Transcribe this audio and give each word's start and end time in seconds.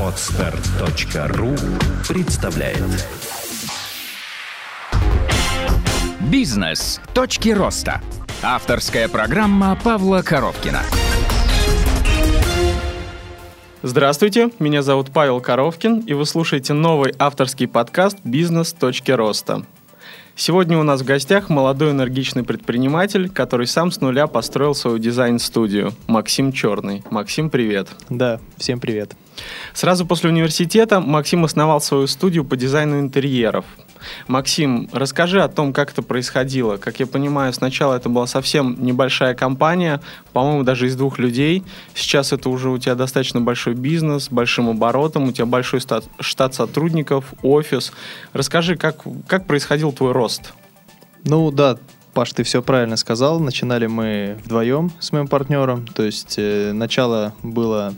Отстар.ру 0.00 1.54
представляет 2.08 2.82
Бизнес. 6.20 7.02
Точки 7.12 7.50
роста. 7.50 8.00
Авторская 8.42 9.08
программа 9.08 9.78
Павла 9.84 10.22
Коровкина. 10.22 10.80
Здравствуйте, 13.82 14.50
меня 14.58 14.80
зовут 14.80 15.10
Павел 15.12 15.42
Коровкин, 15.42 16.00
и 16.00 16.14
вы 16.14 16.24
слушаете 16.24 16.72
новый 16.72 17.14
авторский 17.18 17.68
подкаст 17.68 18.16
«Бизнес. 18.24 18.72
Точки 18.72 19.10
роста». 19.10 19.66
Сегодня 20.38 20.76
у 20.76 20.82
нас 20.82 21.00
в 21.00 21.04
гостях 21.06 21.48
молодой 21.48 21.92
энергичный 21.92 22.44
предприниматель, 22.44 23.30
который 23.30 23.66
сам 23.66 23.90
с 23.90 24.02
нуля 24.02 24.26
построил 24.26 24.74
свою 24.74 24.98
дизайн-студию, 24.98 25.94
Максим 26.08 26.52
Черный. 26.52 27.02
Максим, 27.10 27.48
привет. 27.48 27.88
Да, 28.10 28.38
всем 28.58 28.78
привет. 28.78 29.16
Сразу 29.72 30.04
после 30.04 30.28
университета 30.28 31.00
Максим 31.00 31.46
основал 31.46 31.80
свою 31.80 32.06
студию 32.06 32.44
по 32.44 32.54
дизайну 32.54 33.00
интерьеров. 33.00 33.64
Максим, 34.28 34.88
расскажи 34.92 35.42
о 35.42 35.48
том, 35.48 35.72
как 35.72 35.92
это 35.92 36.02
происходило. 36.02 36.76
Как 36.76 37.00
я 37.00 37.06
понимаю, 37.06 37.52
сначала 37.52 37.94
это 37.94 38.08
была 38.08 38.26
совсем 38.26 38.76
небольшая 38.84 39.34
компания, 39.34 40.00
по-моему, 40.32 40.62
даже 40.62 40.86
из 40.86 40.96
двух 40.96 41.18
людей. 41.18 41.64
Сейчас 41.94 42.32
это 42.32 42.48
уже 42.48 42.70
у 42.70 42.78
тебя 42.78 42.94
достаточно 42.94 43.40
большой 43.40 43.74
бизнес, 43.74 44.28
большим 44.30 44.68
оборотом, 44.68 45.28
у 45.28 45.32
тебя 45.32 45.46
большой 45.46 45.80
штат, 45.80 46.04
штат 46.20 46.54
сотрудников, 46.54 47.34
офис. 47.42 47.92
Расскажи, 48.32 48.76
как, 48.76 49.02
как 49.26 49.46
происходил 49.46 49.92
твой 49.92 50.12
рост? 50.12 50.52
Ну 51.24 51.50
да, 51.50 51.76
Паш, 52.16 52.32
ты 52.32 52.44
все 52.44 52.62
правильно 52.62 52.96
сказал. 52.96 53.40
Начинали 53.40 53.86
мы 53.86 54.38
вдвоем 54.42 54.90
с 55.00 55.12
моим 55.12 55.28
партнером. 55.28 55.86
То 55.86 56.02
есть 56.02 56.36
э, 56.38 56.72
начало 56.72 57.34
было 57.42 57.92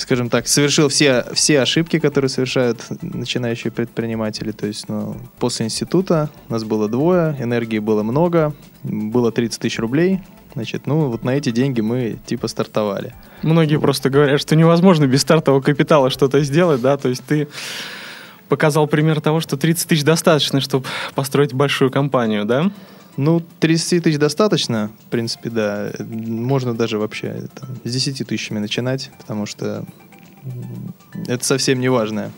скажем 0.00 0.28
так, 0.28 0.48
совершил 0.48 0.88
все, 0.88 1.24
все 1.32 1.60
ошибки, 1.60 1.98
которые 1.98 2.28
совершают 2.28 2.82
начинающие 3.02 3.70
предприниматели. 3.70 4.50
То 4.50 4.66
есть, 4.66 4.88
ну, 4.88 5.16
после 5.38 5.66
института 5.66 6.30
нас 6.48 6.64
было 6.64 6.88
двое, 6.88 7.36
энергии 7.38 7.78
было 7.78 8.02
много, 8.02 8.54
было 8.82 9.30
30 9.30 9.60
тысяч 9.60 9.78
рублей. 9.78 10.20
Значит, 10.54 10.86
ну, 10.86 11.08
вот 11.08 11.22
на 11.22 11.30
эти 11.30 11.50
деньги 11.50 11.80
мы 11.80 12.18
типа 12.26 12.48
стартовали. 12.48 13.14
Многие 13.42 13.78
просто 13.78 14.10
говорят, 14.10 14.40
что 14.40 14.56
невозможно 14.56 15.06
без 15.06 15.20
стартового 15.20 15.60
капитала 15.60 16.10
что-то 16.10 16.42
сделать, 16.42 16.80
да, 16.80 16.96
то 16.96 17.08
есть 17.08 17.24
ты 17.24 17.48
показал 18.48 18.88
пример 18.88 19.20
того, 19.20 19.40
что 19.40 19.56
30 19.56 19.88
тысяч 19.88 20.02
достаточно, 20.02 20.60
чтобы 20.60 20.86
построить 21.14 21.54
большую 21.54 21.90
компанию, 21.90 22.44
да? 22.44 22.72
Ну, 23.16 23.42
30 23.60 24.04
тысяч 24.04 24.18
достаточно, 24.18 24.90
в 25.06 25.10
принципе, 25.10 25.50
да. 25.50 25.92
Можно 25.98 26.74
даже 26.74 26.98
вообще 26.98 27.48
там, 27.54 27.68
с 27.84 27.92
10 27.92 28.26
тысячами 28.26 28.58
начинать, 28.58 29.10
потому 29.18 29.46
что 29.46 29.84
это 31.26 31.44
совсем 31.44 31.80
не 31.80 31.88
важное. 31.88 32.30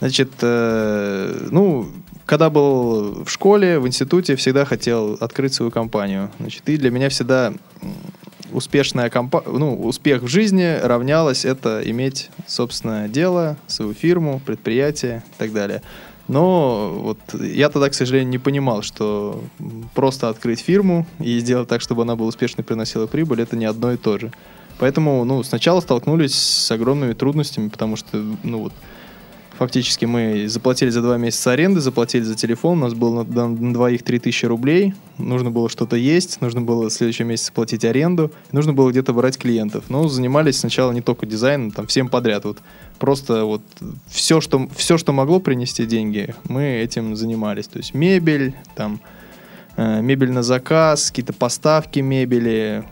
Значит, 0.00 0.30
э, 0.40 1.48
ну, 1.50 1.90
когда 2.24 2.48
был 2.48 3.24
в 3.24 3.28
школе, 3.28 3.78
в 3.78 3.86
институте, 3.86 4.36
всегда 4.36 4.64
хотел 4.64 5.14
открыть 5.20 5.52
свою 5.52 5.70
компанию. 5.70 6.30
Значит, 6.38 6.68
и 6.68 6.76
для 6.76 6.90
меня 6.90 7.08
всегда 7.08 7.52
успешная 8.52 9.10
компания, 9.10 9.58
ну, 9.58 9.74
успех 9.80 10.22
в 10.22 10.28
жизни 10.28 10.78
равнялось 10.82 11.44
это 11.44 11.82
иметь 11.84 12.30
собственное 12.46 13.08
дело, 13.08 13.56
свою 13.66 13.94
фирму, 13.94 14.40
предприятие 14.44 15.22
и 15.34 15.38
так 15.38 15.52
далее. 15.52 15.82
Но 16.30 16.90
вот 16.96 17.18
я 17.42 17.68
тогда, 17.70 17.90
к 17.90 17.94
сожалению, 17.94 18.30
не 18.30 18.38
понимал, 18.38 18.82
что 18.82 19.42
просто 19.94 20.28
открыть 20.28 20.60
фирму 20.60 21.04
и 21.18 21.40
сделать 21.40 21.66
так, 21.66 21.80
чтобы 21.80 22.02
она 22.02 22.14
была 22.14 22.28
успешно 22.28 22.62
приносила 22.62 23.08
прибыль, 23.08 23.42
это 23.42 23.56
не 23.56 23.64
одно 23.64 23.90
и 23.90 23.96
то 23.96 24.16
же. 24.16 24.30
Поэтому, 24.78 25.24
ну, 25.24 25.42
сначала 25.42 25.80
столкнулись 25.80 26.34
с 26.36 26.70
огромными 26.70 27.14
трудностями, 27.14 27.68
потому 27.68 27.96
что, 27.96 28.24
ну, 28.44 28.60
вот, 28.60 28.72
фактически 29.60 30.06
мы 30.06 30.48
заплатили 30.48 30.88
за 30.88 31.02
два 31.02 31.18
месяца 31.18 31.52
аренды, 31.52 31.80
заплатили 31.80 32.22
за 32.22 32.34
телефон, 32.34 32.78
у 32.78 32.80
нас 32.80 32.94
было 32.94 33.24
на, 33.24 33.46
на 33.46 33.74
двоих 33.74 34.02
3000 34.02 34.46
рублей, 34.46 34.94
нужно 35.18 35.50
было 35.50 35.68
что-то 35.68 35.96
есть, 35.96 36.40
нужно 36.40 36.62
было 36.62 36.88
в 36.88 36.92
следующем 36.94 37.26
месяце 37.26 37.52
платить 37.52 37.84
аренду, 37.84 38.32
нужно 38.52 38.72
было 38.72 38.90
где-то 38.90 39.12
брать 39.12 39.36
клиентов. 39.36 39.84
Но 39.90 40.08
занимались 40.08 40.60
сначала 40.60 40.92
не 40.92 41.02
только 41.02 41.26
дизайном, 41.26 41.72
там 41.72 41.86
всем 41.86 42.08
подряд. 42.08 42.46
Вот 42.46 42.56
просто 42.98 43.44
вот 43.44 43.60
все, 44.08 44.40
что, 44.40 44.66
все, 44.74 44.96
что 44.96 45.12
могло 45.12 45.40
принести 45.40 45.84
деньги, 45.84 46.34
мы 46.48 46.62
этим 46.62 47.14
занимались. 47.14 47.66
То 47.68 47.76
есть 47.76 47.92
мебель, 47.92 48.54
там 48.74 48.98
мебель 49.80 50.30
на 50.30 50.42
заказ, 50.42 51.10
какие-то 51.10 51.32
поставки 51.32 52.00
мебели, 52.00 52.84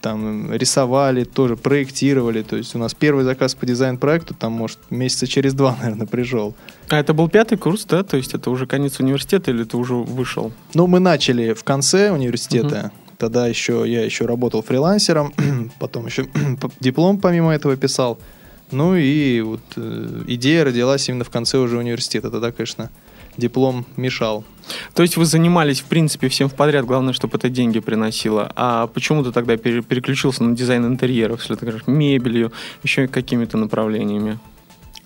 там 0.00 0.52
рисовали, 0.52 1.24
тоже 1.24 1.56
проектировали. 1.56 2.42
То 2.42 2.56
есть 2.56 2.74
у 2.74 2.78
нас 2.78 2.94
первый 2.94 3.24
заказ 3.24 3.54
по 3.54 3.66
дизайн-проекту, 3.66 4.34
там, 4.34 4.52
может, 4.52 4.78
месяца 4.90 5.26
через 5.26 5.54
два, 5.54 5.76
наверное, 5.80 6.06
пришел. 6.06 6.54
А 6.88 6.98
это 6.98 7.14
был 7.14 7.28
пятый 7.28 7.56
курс, 7.56 7.84
да? 7.84 8.02
То 8.02 8.16
есть 8.16 8.34
это 8.34 8.50
уже 8.50 8.66
конец 8.66 8.98
университета 9.00 9.50
или 9.50 9.64
ты 9.64 9.76
уже 9.76 9.94
вышел? 9.94 10.52
Ну, 10.74 10.86
мы 10.86 10.98
начали 10.98 11.52
в 11.52 11.62
конце 11.62 12.10
университета. 12.10 12.92
Угу. 12.92 13.16
Тогда 13.18 13.46
еще 13.46 13.84
я 13.86 14.04
еще 14.04 14.26
работал 14.26 14.62
фрилансером, 14.62 15.34
потом 15.78 16.06
еще 16.06 16.26
диплом 16.80 17.18
помимо 17.20 17.52
этого 17.52 17.76
писал. 17.76 18.18
Ну 18.70 18.96
и 18.96 19.40
вот 19.40 19.60
э, 19.76 20.22
идея 20.26 20.64
родилась 20.64 21.08
именно 21.08 21.24
в 21.24 21.30
конце 21.30 21.58
уже 21.58 21.78
университета. 21.78 22.30
Тогда, 22.30 22.52
конечно, 22.52 22.90
диплом 23.38 23.86
мешал. 23.96 24.44
То 24.94 25.02
есть 25.02 25.16
вы 25.16 25.24
занимались, 25.24 25.80
в 25.80 25.86
принципе, 25.86 26.28
всем 26.28 26.48
в 26.48 26.54
подряд, 26.54 26.84
главное, 26.84 27.14
чтобы 27.14 27.38
это 27.38 27.48
деньги 27.48 27.80
приносило. 27.80 28.52
А 28.54 28.86
почему 28.88 29.24
ты 29.24 29.32
тогда 29.32 29.56
переключился 29.56 30.44
на 30.44 30.54
дизайн 30.54 30.84
интерьеров, 30.84 31.40
если 31.40 31.54
ты 31.54 31.64
говоришь, 31.64 31.86
мебелью, 31.86 32.52
еще 32.82 33.06
какими-то 33.06 33.56
направлениями? 33.56 34.38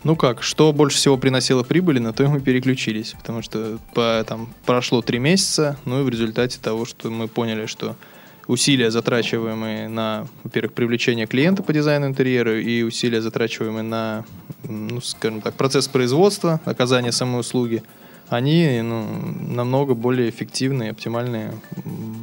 Ну 0.02 0.16
как, 0.16 0.42
что 0.42 0.72
больше 0.72 0.96
всего 0.96 1.16
приносило 1.16 1.62
прибыли, 1.62 2.00
на 2.00 2.12
то 2.12 2.24
и 2.24 2.26
мы 2.26 2.40
переключились. 2.40 3.14
Потому 3.18 3.42
что 3.42 3.78
по, 3.94 4.24
там, 4.26 4.52
прошло 4.66 5.00
три 5.00 5.20
месяца, 5.20 5.76
ну 5.84 6.00
и 6.00 6.02
в 6.02 6.08
результате 6.08 6.58
того, 6.60 6.84
что 6.84 7.08
мы 7.08 7.28
поняли, 7.28 7.66
что 7.66 7.94
усилия, 8.48 8.90
затрачиваемые 8.90 9.88
на, 9.88 10.26
во-первых, 10.42 10.72
привлечение 10.72 11.26
клиента 11.26 11.62
по 11.62 11.72
дизайну 11.72 12.06
интерьера 12.06 12.60
и 12.60 12.82
усилия, 12.82 13.22
затрачиваемые 13.22 13.84
на, 13.84 14.24
ну, 14.64 15.00
скажем 15.00 15.40
так, 15.40 15.54
процесс 15.54 15.86
производства, 15.86 16.60
оказания 16.64 17.12
самой 17.12 17.40
услуги– 17.40 17.84
они 18.32 18.80
ну, 18.82 19.04
намного 19.48 19.94
более 19.94 20.30
эффективные, 20.30 20.90
оптимальные, 20.90 21.52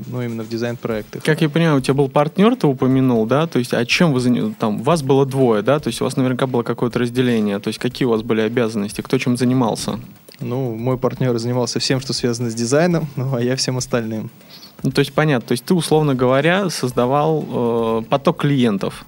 ну, 0.08 0.22
именно 0.22 0.44
в 0.44 0.50
дизайн-проектах. 0.50 1.24
Как 1.24 1.42
я 1.42 1.50
понимаю, 1.50 1.78
у 1.78 1.82
тебя 1.82 1.94
был 1.94 2.10
партнер, 2.10 2.56
ты 2.56 2.68
упомянул, 2.68 3.26
да? 3.26 3.48
То 3.48 3.60
есть, 3.60 3.74
о 3.74 3.86
чем 3.86 4.14
вы 4.14 4.20
занимались? 4.20 4.56
Там, 4.60 4.82
вас 4.82 5.04
было 5.04 5.26
двое, 5.26 5.62
да? 5.62 5.80
То 5.80 5.88
есть, 5.88 6.02
у 6.02 6.04
вас 6.04 6.18
наверняка 6.18 6.48
было 6.48 6.64
какое-то 6.64 7.00
разделение. 7.00 7.60
То 7.60 7.68
есть, 7.68 7.80
какие 7.80 8.06
у 8.06 8.12
вас 8.12 8.22
были 8.24 8.42
обязанности? 8.42 9.02
Кто 9.02 9.18
чем 9.18 9.38
занимался? 9.38 10.00
Ну, 10.40 10.76
мой 10.76 10.98
партнер 10.98 11.38
занимался 11.38 11.80
всем, 11.80 12.00
что 12.00 12.14
связано 12.14 12.50
с 12.50 12.56
дизайном, 12.56 13.08
ну, 13.16 13.36
а 13.36 13.42
я 13.42 13.56
всем 13.56 13.78
остальным. 13.78 14.32
Ну, 14.84 14.92
то 14.92 15.00
есть, 15.00 15.14
понятно. 15.14 15.48
То 15.48 15.52
есть, 15.52 15.66
ты, 15.66 15.74
условно 15.74 16.16
говоря, 16.16 16.70
создавал 16.70 18.02
э, 18.02 18.04
поток 18.10 18.38
клиентов. 18.38 19.06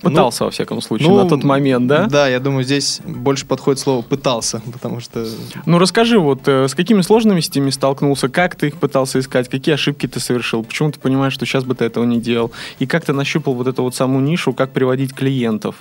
Пытался, 0.00 0.42
ну, 0.42 0.46
во 0.46 0.50
всяком 0.50 0.80
случае, 0.80 1.08
ну, 1.08 1.22
на 1.22 1.28
тот 1.28 1.44
момент, 1.44 1.86
да? 1.86 2.06
Да, 2.06 2.28
я 2.28 2.40
думаю, 2.40 2.64
здесь 2.64 3.00
больше 3.04 3.46
подходит 3.46 3.78
слово 3.80 4.02
«пытался», 4.02 4.62
потому 4.72 5.00
что... 5.00 5.26
Ну, 5.66 5.78
расскажи, 5.78 6.18
вот 6.18 6.46
э, 6.46 6.68
с 6.68 6.74
какими 6.74 7.02
сложностями 7.02 7.70
столкнулся, 7.70 8.28
как 8.28 8.54
ты 8.56 8.68
их 8.68 8.76
пытался 8.76 9.18
искать, 9.18 9.48
какие 9.48 9.74
ошибки 9.74 10.06
ты 10.06 10.20
совершил, 10.20 10.64
почему 10.64 10.90
ты 10.90 10.98
понимаешь, 10.98 11.34
что 11.34 11.46
сейчас 11.46 11.64
бы 11.64 11.74
ты 11.74 11.84
этого 11.84 12.04
не 12.04 12.20
делал, 12.20 12.52
и 12.78 12.86
как 12.86 13.04
ты 13.04 13.12
нащупал 13.12 13.54
вот 13.54 13.66
эту 13.66 13.82
вот 13.82 13.94
саму 13.94 14.20
нишу, 14.20 14.52
как 14.52 14.72
приводить 14.72 15.14
клиентов? 15.14 15.76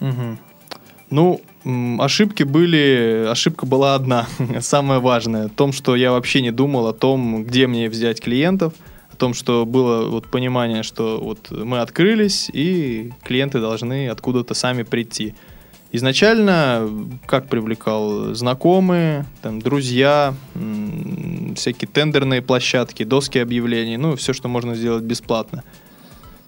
Угу. 0.00 0.38
Ну, 1.10 1.40
ошибки 1.98 2.44
были... 2.44 3.26
Ошибка 3.28 3.66
была 3.66 3.94
одна, 3.94 4.26
самая 4.60 5.00
важная, 5.00 5.48
в 5.48 5.52
том, 5.52 5.72
что 5.72 5.96
я 5.96 6.12
вообще 6.12 6.40
не 6.40 6.50
думал 6.50 6.86
о 6.86 6.92
том, 6.92 7.44
где 7.44 7.66
мне 7.66 7.88
взять 7.88 8.20
клиентов– 8.20 8.74
том, 9.22 9.34
что 9.34 9.64
было 9.64 10.08
вот 10.08 10.26
понимание, 10.26 10.82
что 10.82 11.20
вот 11.22 11.52
мы 11.52 11.78
открылись, 11.78 12.50
и 12.52 13.12
клиенты 13.22 13.60
должны 13.60 14.08
откуда-то 14.08 14.52
сами 14.54 14.82
прийти. 14.82 15.36
Изначально 15.92 16.90
как 17.26 17.46
привлекал 17.46 18.34
знакомые, 18.34 19.24
там, 19.40 19.62
друзья, 19.62 20.34
всякие 21.54 21.86
тендерные 21.86 22.42
площадки, 22.42 23.04
доски 23.04 23.38
объявлений, 23.38 23.96
ну, 23.96 24.16
все, 24.16 24.32
что 24.32 24.48
можно 24.48 24.74
сделать 24.74 25.04
бесплатно. 25.04 25.62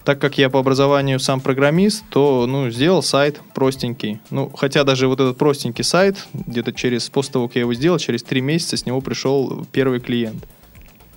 Так 0.02 0.20
как 0.20 0.36
я 0.36 0.50
по 0.50 0.58
образованию 0.58 1.20
сам 1.20 1.40
программист, 1.40 2.02
то 2.10 2.44
ну, 2.48 2.70
сделал 2.70 3.04
сайт 3.04 3.40
простенький. 3.54 4.18
Ну, 4.30 4.50
хотя 4.50 4.82
даже 4.82 5.06
вот 5.06 5.20
этот 5.20 5.38
простенький 5.38 5.84
сайт, 5.84 6.26
где-то 6.32 6.72
через, 6.72 7.08
после 7.08 7.34
того, 7.34 7.46
как 7.46 7.54
я 7.54 7.60
его 7.60 7.74
сделал, 7.74 7.98
через 7.98 8.24
три 8.24 8.40
месяца 8.40 8.76
с 8.76 8.84
него 8.84 9.00
пришел 9.00 9.64
первый 9.70 10.00
клиент. 10.00 10.44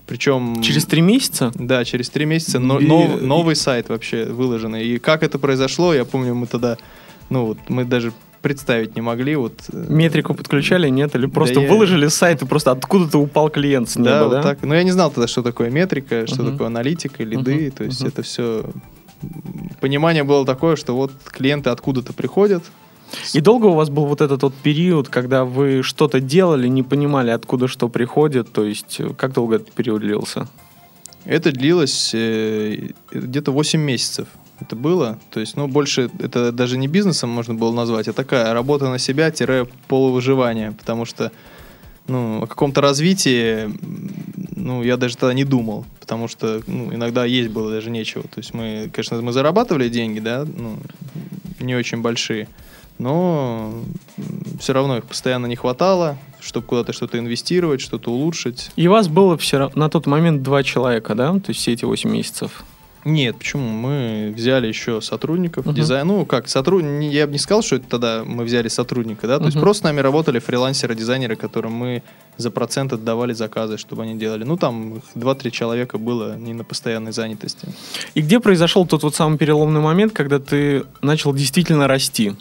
Причем... 0.07 0.61
Через 0.61 0.85
три 0.85 1.01
месяца? 1.01 1.51
Да, 1.53 1.83
через 1.83 2.09
три 2.09 2.25
месяца. 2.25 2.59
Но, 2.59 2.79
и... 2.79 2.85
нов, 2.87 3.21
новый 3.21 3.55
сайт 3.55 3.89
вообще 3.89 4.25
выложенный. 4.25 4.85
И 4.85 4.99
как 4.99 5.21
это 5.21 5.37
произошло, 5.37 5.93
я 5.93 6.05
помню, 6.05 6.33
мы 6.33 6.47
тогда... 6.47 6.77
Ну, 7.29 7.45
вот 7.45 7.57
мы 7.67 7.83
даже 7.83 8.13
представить 8.41 8.95
не 8.95 9.01
могли. 9.01 9.35
Вот, 9.35 9.53
э, 9.73 9.85
Метрику 9.89 10.33
подключали, 10.33 10.87
нет? 10.87 11.13
Или 11.15 11.25
просто 11.25 11.59
я- 11.59 11.69
выложили 11.69 12.07
сайт, 12.07 12.41
и 12.41 12.45
просто 12.45 12.71
откуда-то 12.71 13.17
упал 13.17 13.49
клиент 13.49 13.89
с 13.89 13.97
неба, 13.97 14.09
да, 14.09 14.19
да? 14.19 14.27
вот 14.27 14.41
так. 14.43 14.63
Но 14.63 14.73
я 14.73 14.83
не 14.83 14.91
знал 14.91 15.11
тогда, 15.11 15.27
что 15.27 15.43
такое 15.43 15.69
метрика, 15.69 16.25
что 16.25 16.43
Мгм. 16.43 16.51
такое 16.53 16.67
аналитика, 16.67 17.23
лиды. 17.23 17.55
Мгм, 17.55 17.71
То 17.71 17.83
есть 17.83 17.99
мгм. 17.99 18.07
это 18.07 18.21
все... 18.21 18.65
Понимание 19.81 20.23
было 20.23 20.45
такое, 20.45 20.75
что 20.77 20.95
вот 20.95 21.11
клиенты 21.25 21.69
откуда-то 21.69 22.13
приходят. 22.13 22.63
И 23.33 23.41
долго 23.41 23.67
у 23.67 23.73
вас 23.73 23.89
был 23.89 24.05
вот 24.05 24.21
этот 24.21 24.43
вот 24.43 24.53
период, 24.53 25.09
когда 25.09 25.45
вы 25.45 25.81
что-то 25.83 26.19
делали, 26.19 26.67
не 26.67 26.83
понимали, 26.83 27.29
откуда 27.31 27.67
что 27.67 27.89
приходит? 27.89 28.51
То 28.51 28.63
есть, 28.63 28.99
э, 28.99 29.13
как 29.17 29.33
долго 29.33 29.55
этот 29.55 29.71
период 29.71 30.01
длился? 30.01 30.47
Это 31.25 31.51
длилось 31.51 32.11
э, 32.13 32.89
где-то 33.11 33.51
8 33.51 33.79
месяцев. 33.79 34.27
Это 34.59 34.75
было. 34.75 35.19
То 35.29 35.39
есть, 35.39 35.55
ну, 35.55 35.67
больше 35.67 36.09
это 36.19 36.51
даже 36.51 36.77
не 36.77 36.87
бизнесом 36.87 37.29
можно 37.29 37.53
было 37.53 37.71
назвать, 37.71 38.07
а 38.07 38.13
такая 38.13 38.53
работа 38.53 38.89
на 38.89 38.97
себя 38.97 39.31
полувыживание. 39.87 40.71
Потому 40.71 41.05
что, 41.05 41.31
ну, 42.07 42.43
о 42.43 42.47
каком-то 42.47 42.81
развитии, 42.81 43.69
ну, 44.55 44.83
я 44.83 44.97
даже 44.97 45.17
тогда 45.17 45.33
не 45.33 45.43
думал. 45.43 45.85
Потому 45.99 46.27
что, 46.27 46.61
ну, 46.65 46.93
иногда 46.93 47.25
есть 47.25 47.49
было 47.49 47.69
даже 47.71 47.91
нечего. 47.91 48.23
То 48.23 48.39
есть 48.39 48.53
мы, 48.53 48.89
конечно, 48.91 49.21
мы 49.21 49.31
зарабатывали 49.31 49.89
деньги, 49.89 50.19
да, 50.19 50.45
ну, 50.45 50.77
не 51.59 51.75
очень 51.75 52.01
большие. 52.01 52.47
Но 52.99 53.73
все 54.59 54.73
равно 54.73 54.97
их 54.97 55.05
постоянно 55.05 55.45
не 55.45 55.55
хватало, 55.55 56.17
чтобы 56.39 56.65
куда-то 56.65 56.93
что-то 56.93 57.19
инвестировать, 57.19 57.81
что-то 57.81 58.11
улучшить. 58.11 58.71
И 58.75 58.87
вас 58.87 59.07
было 59.07 59.37
все 59.37 59.59
равно 59.59 59.79
на 59.85 59.89
тот 59.89 60.07
момент 60.07 60.41
два 60.43 60.63
человека, 60.63 61.13
да? 61.15 61.33
То 61.33 61.49
есть 61.49 61.59
все 61.59 61.73
эти 61.73 61.85
8 61.85 62.09
месяцев. 62.09 62.63
Нет, 63.05 63.37
почему? 63.37 63.69
Мы 63.69 64.33
взяли 64.35 64.67
еще 64.67 64.99
сотрудников, 65.01 65.65
Мгм. 65.65 65.75
дизайн. 65.75 66.07
Ну, 66.07 66.25
как, 66.25 66.49
сотрудник, 66.49 67.13
я 67.13 67.25
бы 67.25 67.31
не 67.31 67.39
сказал, 67.39 67.61
что 67.61 67.77
это 67.77 67.87
тогда 67.87 68.23
мы 68.25 68.43
взяли 68.43 68.67
сотрудника, 68.67 69.27
да, 69.27 69.37
то 69.39 69.45
есть 69.45 69.55
Мгм. 69.55 69.63
просто 69.63 69.81
с 69.81 69.83
нами 69.85 70.01
работали 70.01 70.39
фрилансеры, 70.39 70.93
дизайнеры, 70.93 71.37
которым 71.37 71.71
мы 71.71 72.03
за 72.35 72.51
процент 72.51 72.91
отдавали 72.91 73.31
заказы, 73.31 73.77
чтобы 73.77 74.03
они 74.03 74.15
делали. 74.15 74.43
Ну, 74.43 74.57
там 74.57 74.97
их 74.97 75.03
2-3 75.15 75.51
человека 75.51 75.97
было 75.97 76.35
не 76.35 76.53
на 76.53 76.65
постоянной 76.65 77.13
занятости. 77.13 77.69
И 78.13 78.21
где 78.21 78.41
произошел 78.41 78.85
тот 78.85 79.03
вот 79.03 79.15
самый 79.15 79.37
переломный 79.37 79.79
момент, 79.79 80.11
когда 80.11 80.39
ты 80.39 80.83
начал 81.01 81.33
действительно 81.33 81.87
расти? 81.87 82.33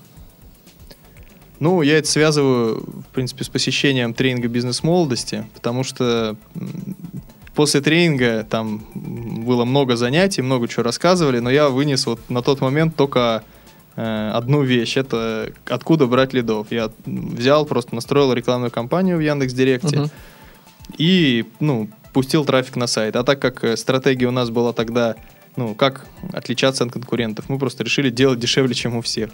Ну, 1.58 1.82
я 1.82 1.98
это 1.98 2.08
связываю, 2.08 2.80
в 2.80 3.14
принципе, 3.14 3.44
с 3.44 3.48
посещением 3.48 4.12
тренинга 4.12 4.48
бизнес-молодости, 4.48 5.46
потому 5.54 5.84
что 5.84 6.36
после 7.54 7.80
тренинга 7.80 8.46
там 8.48 8.84
было 8.94 9.64
много 9.64 9.96
занятий, 9.96 10.42
много 10.42 10.68
чего 10.68 10.82
рассказывали, 10.82 11.38
но 11.38 11.50
я 11.50 11.68
вынес 11.70 12.06
вот 12.06 12.20
на 12.28 12.42
тот 12.42 12.60
момент 12.60 12.94
только 12.94 13.42
э, 13.96 14.30
одну 14.34 14.62
вещь. 14.62 14.98
Это 14.98 15.50
откуда 15.66 16.06
брать 16.06 16.34
лидов. 16.34 16.66
Я 16.70 16.90
взял, 17.06 17.64
просто 17.64 17.94
настроил 17.94 18.32
рекламную 18.34 18.70
кампанию 18.70 19.16
в 19.16 19.20
Яндекс.Директе 19.20 20.00
Мгм. 20.00 20.10
и, 20.98 21.46
ну, 21.60 21.88
пустил 22.12 22.44
трафик 22.44 22.76
на 22.76 22.86
сайт. 22.86 23.16
А 23.16 23.24
так 23.24 23.40
как 23.40 23.64
э, 23.64 23.76
стратегия 23.78 24.26
у 24.26 24.30
нас 24.30 24.50
была 24.50 24.74
тогда, 24.74 25.16
ну, 25.56 25.74
как 25.74 26.06
отличаться 26.34 26.84
от 26.84 26.92
конкурентов, 26.92 27.48
мы 27.48 27.58
просто 27.58 27.82
решили 27.82 28.10
делать 28.10 28.38
дешевле, 28.38 28.74
чем 28.74 28.96
у 28.96 29.00
всех. 29.00 29.30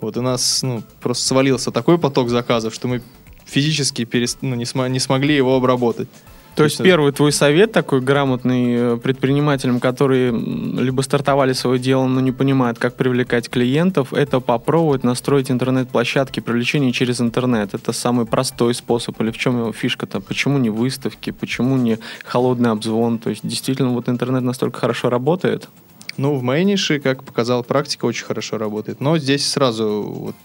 Вот 0.00 0.16
у 0.16 0.22
нас, 0.22 0.62
ну, 0.62 0.82
просто 1.00 1.24
свалился 1.26 1.70
такой 1.70 1.98
поток 1.98 2.28
заказов, 2.28 2.74
что 2.74 2.88
мы 2.88 3.02
физически 3.44 4.02
перест- 4.02 4.38
ну, 4.42 4.54
не, 4.54 4.64
смо- 4.64 4.88
не 4.88 5.00
смогли 5.00 5.34
его 5.34 5.56
обработать. 5.56 6.08
То 6.56 6.64
есть 6.64 6.82
первый 6.82 7.12
твой 7.12 7.32
совет 7.32 7.72
такой 7.72 8.00
грамотный 8.00 8.94
э, 8.94 8.96
предпринимателям, 8.96 9.78
которые 9.78 10.32
либо 10.32 11.02
стартовали 11.02 11.52
свое 11.52 11.78
дело, 11.78 12.06
но 12.06 12.20
не 12.20 12.32
понимают, 12.32 12.78
как 12.78 12.96
привлекать 12.96 13.50
клиентов, 13.50 14.14
это 14.14 14.40
попробовать 14.40 15.04
настроить 15.04 15.50
интернет-площадки 15.50 16.40
привлечения 16.40 16.92
через 16.92 17.20
интернет. 17.20 17.74
Это 17.74 17.92
самый 17.92 18.24
простой 18.24 18.72
способ. 18.74 19.20
Или 19.20 19.32
в 19.32 19.36
чем 19.36 19.58
его 19.58 19.72
фишка-то? 19.72 20.20
Почему 20.20 20.56
не 20.56 20.70
выставки? 20.70 21.30
Почему 21.30 21.76
не 21.76 21.98
холодный 22.24 22.70
обзвон? 22.70 23.18
То 23.18 23.28
есть 23.28 23.46
действительно 23.46 23.90
вот 23.90 24.08
интернет 24.08 24.42
настолько 24.42 24.80
хорошо 24.80 25.10
работает? 25.10 25.68
Ну, 26.16 26.34
в 26.34 26.42
моей 26.42 26.64
нише, 26.64 26.98
как 26.98 27.24
показала 27.24 27.62
практика, 27.62 28.06
очень 28.06 28.24
хорошо 28.24 28.56
работает. 28.56 29.00
Но 29.00 29.18
здесь 29.18 29.46
сразу 29.46 30.02
вот 30.02 30.36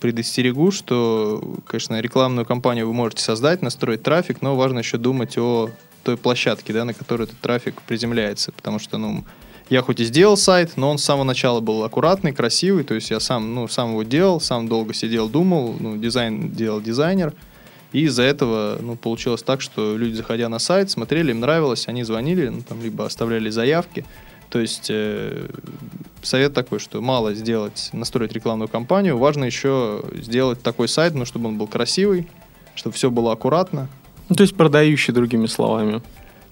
предостерегу, 0.00 0.70
что, 0.72 1.56
конечно, 1.66 2.00
рекламную 2.00 2.44
кампанию 2.44 2.86
вы 2.86 2.92
можете 2.92 3.22
создать, 3.22 3.62
настроить 3.62 4.02
трафик, 4.02 4.42
но 4.42 4.56
важно 4.56 4.80
еще 4.80 4.98
думать 4.98 5.38
о 5.38 5.70
той 6.02 6.16
площадке, 6.16 6.72
да, 6.72 6.84
на 6.84 6.94
которой 6.94 7.22
этот 7.24 7.38
трафик 7.38 7.82
приземляется. 7.82 8.52
Потому 8.52 8.78
что, 8.78 8.98
ну, 8.98 9.24
я 9.70 9.82
хоть 9.82 10.00
и 10.00 10.04
сделал 10.04 10.36
сайт, 10.36 10.72
но 10.76 10.90
он 10.90 10.98
с 10.98 11.04
самого 11.04 11.24
начала 11.24 11.60
был 11.60 11.82
аккуратный, 11.84 12.32
красивый, 12.32 12.84
то 12.84 12.94
есть 12.94 13.10
я 13.10 13.18
сам, 13.18 13.54
ну, 13.54 13.66
сам 13.68 13.90
его 13.90 14.02
делал, 14.04 14.40
сам 14.40 14.68
долго 14.68 14.94
сидел, 14.94 15.28
думал, 15.28 15.74
ну, 15.78 15.96
дизайн 15.96 16.50
делал 16.50 16.80
дизайнер, 16.80 17.32
и 17.92 18.02
из-за 18.02 18.22
этого, 18.22 18.78
ну, 18.80 18.94
получилось 18.96 19.42
так, 19.42 19.60
что 19.60 19.96
люди, 19.96 20.14
заходя 20.14 20.48
на 20.48 20.60
сайт, 20.60 20.90
смотрели, 20.90 21.32
им 21.32 21.40
нравилось, 21.40 21.88
они 21.88 22.04
звонили, 22.04 22.48
ну, 22.48 22.62
там, 22.62 22.80
либо 22.80 23.06
оставляли 23.06 23.50
заявки, 23.50 24.04
то 24.50 24.60
есть 24.60 24.86
э, 24.90 25.48
совет 26.22 26.54
такой, 26.54 26.78
что 26.78 27.00
мало 27.00 27.34
сделать, 27.34 27.90
настроить 27.92 28.32
рекламную 28.32 28.68
кампанию, 28.68 29.16
важно 29.18 29.44
еще 29.44 30.02
сделать 30.14 30.62
такой 30.62 30.88
сайт, 30.88 31.14
ну, 31.14 31.24
чтобы 31.24 31.48
он 31.48 31.58
был 31.58 31.66
красивый, 31.66 32.28
чтобы 32.74 32.94
все 32.94 33.10
было 33.10 33.32
аккуратно. 33.32 33.88
Ну, 34.28 34.36
то 34.36 34.42
есть 34.42 34.56
продающий, 34.56 35.12
другими 35.14 35.46
словами. 35.46 36.02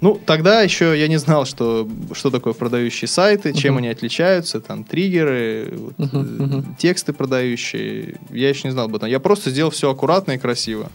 Ну, 0.00 0.20
тогда 0.26 0.60
еще 0.60 0.98
я 0.98 1.08
не 1.08 1.16
знал, 1.16 1.46
что, 1.46 1.88
что 2.12 2.30
такое 2.30 2.52
продающие 2.52 3.08
сайты, 3.08 3.54
чем 3.54 3.74
Мгм. 3.74 3.78
они 3.78 3.88
отличаются, 3.88 4.60
там, 4.60 4.84
триггеры, 4.84 5.72
вот, 5.72 5.94
э, 5.98 6.16
мгм. 6.16 6.76
тексты 6.76 7.12
продающие. 7.12 8.16
Я 8.30 8.48
еще 8.50 8.68
не 8.68 8.72
знал 8.72 8.86
об 8.86 8.96
этом. 8.96 9.08
Я 9.08 9.18
просто 9.18 9.50
сделал 9.50 9.70
все 9.70 9.90
аккуратно 9.90 10.32
и 10.32 10.38
красиво. 10.38 10.90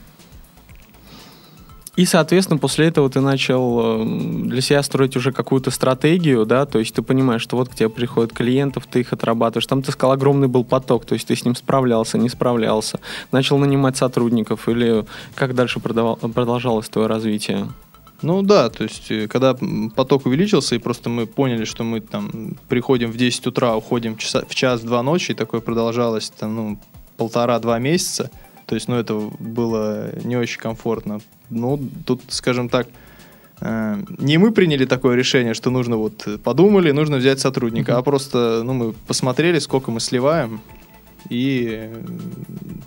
И, 1.99 2.05
соответственно, 2.05 2.57
после 2.57 2.87
этого 2.87 3.09
ты 3.09 3.19
начал 3.19 4.01
э, 4.01 4.05
для 4.45 4.61
себя 4.61 4.81
строить 4.83 5.17
уже 5.17 5.33
какую-то 5.33 5.69
стратегию, 5.69 6.45
да, 6.45 6.65
то 6.65 6.79
есть 6.79 6.95
ты 6.95 7.01
понимаешь, 7.01 7.41
что 7.41 7.57
вот 7.57 7.67
к 7.67 7.75
тебе 7.75 7.89
приходят 7.89 8.31
клиентов, 8.31 8.87
ты 8.89 9.01
их 9.01 9.11
отрабатываешь. 9.11 9.67
Там 9.67 9.81
ты 9.81 9.91
сказал, 9.91 10.13
огромный 10.13 10.47
был 10.47 10.63
поток, 10.63 11.03
то 11.03 11.11
есть 11.11 11.27
ты 11.27 11.35
с 11.35 11.43
ним 11.43 11.55
справлялся, 11.55 12.17
не 12.17 12.29
справлялся. 12.29 13.01
Начал 13.33 13.57
нанимать 13.57 13.97
сотрудников 13.97 14.69
или 14.69 15.03
как 15.35 15.53
дальше 15.55 15.81
продавал- 15.81 16.15
продолжалось 16.15 16.87
твое 16.87 17.09
развитие? 17.09 17.67
Ну 18.21 18.43
да, 18.43 18.69
то 18.69 18.85
есть, 18.85 19.11
э, 19.11 19.27
когда 19.27 19.57
поток 19.93 20.25
увеличился, 20.25 20.75
и 20.75 20.79
просто 20.79 21.09
мы 21.09 21.27
поняли, 21.27 21.65
что 21.65 21.83
мы 21.83 21.99
там 21.99 22.55
приходим 22.69 23.11
в 23.11 23.17
10 23.17 23.47
утра, 23.47 23.75
уходим 23.75 24.15
в 24.15 24.55
час-два 24.55 25.03
ночи, 25.03 25.31
и 25.31 25.35
такое 25.35 25.59
продолжалось 25.59 26.29
там, 26.29 26.55
ну, 26.55 26.79
полтора-два 27.17 27.77
месяца. 27.77 28.31
То 28.69 28.75
есть, 28.75 28.87
ну, 28.87 28.97
это 28.97 29.15
было 29.39 30.11
не 30.23 30.37
очень 30.37 30.59
комфортно. 30.59 31.21
Ну, 31.49 31.79
тут, 32.05 32.21
скажем 32.27 32.69
так, 32.69 32.87
э, 33.61 33.97
не 34.19 34.37
мы 34.37 34.51
приняли 34.51 34.85
такое 34.85 35.15
решение, 35.15 35.55
что 35.55 35.71
нужно 35.71 35.97
вот 35.97 36.27
подумали, 36.43 36.91
нужно 36.91 37.17
взять 37.17 37.39
сотрудника, 37.39 37.97
а 37.97 38.03
просто, 38.03 38.61
ну, 38.63 38.73
мы 38.73 38.93
посмотрели, 38.93 39.57
сколько 39.57 39.89
мы 39.89 39.99
сливаем, 39.99 40.61
и 41.29 41.89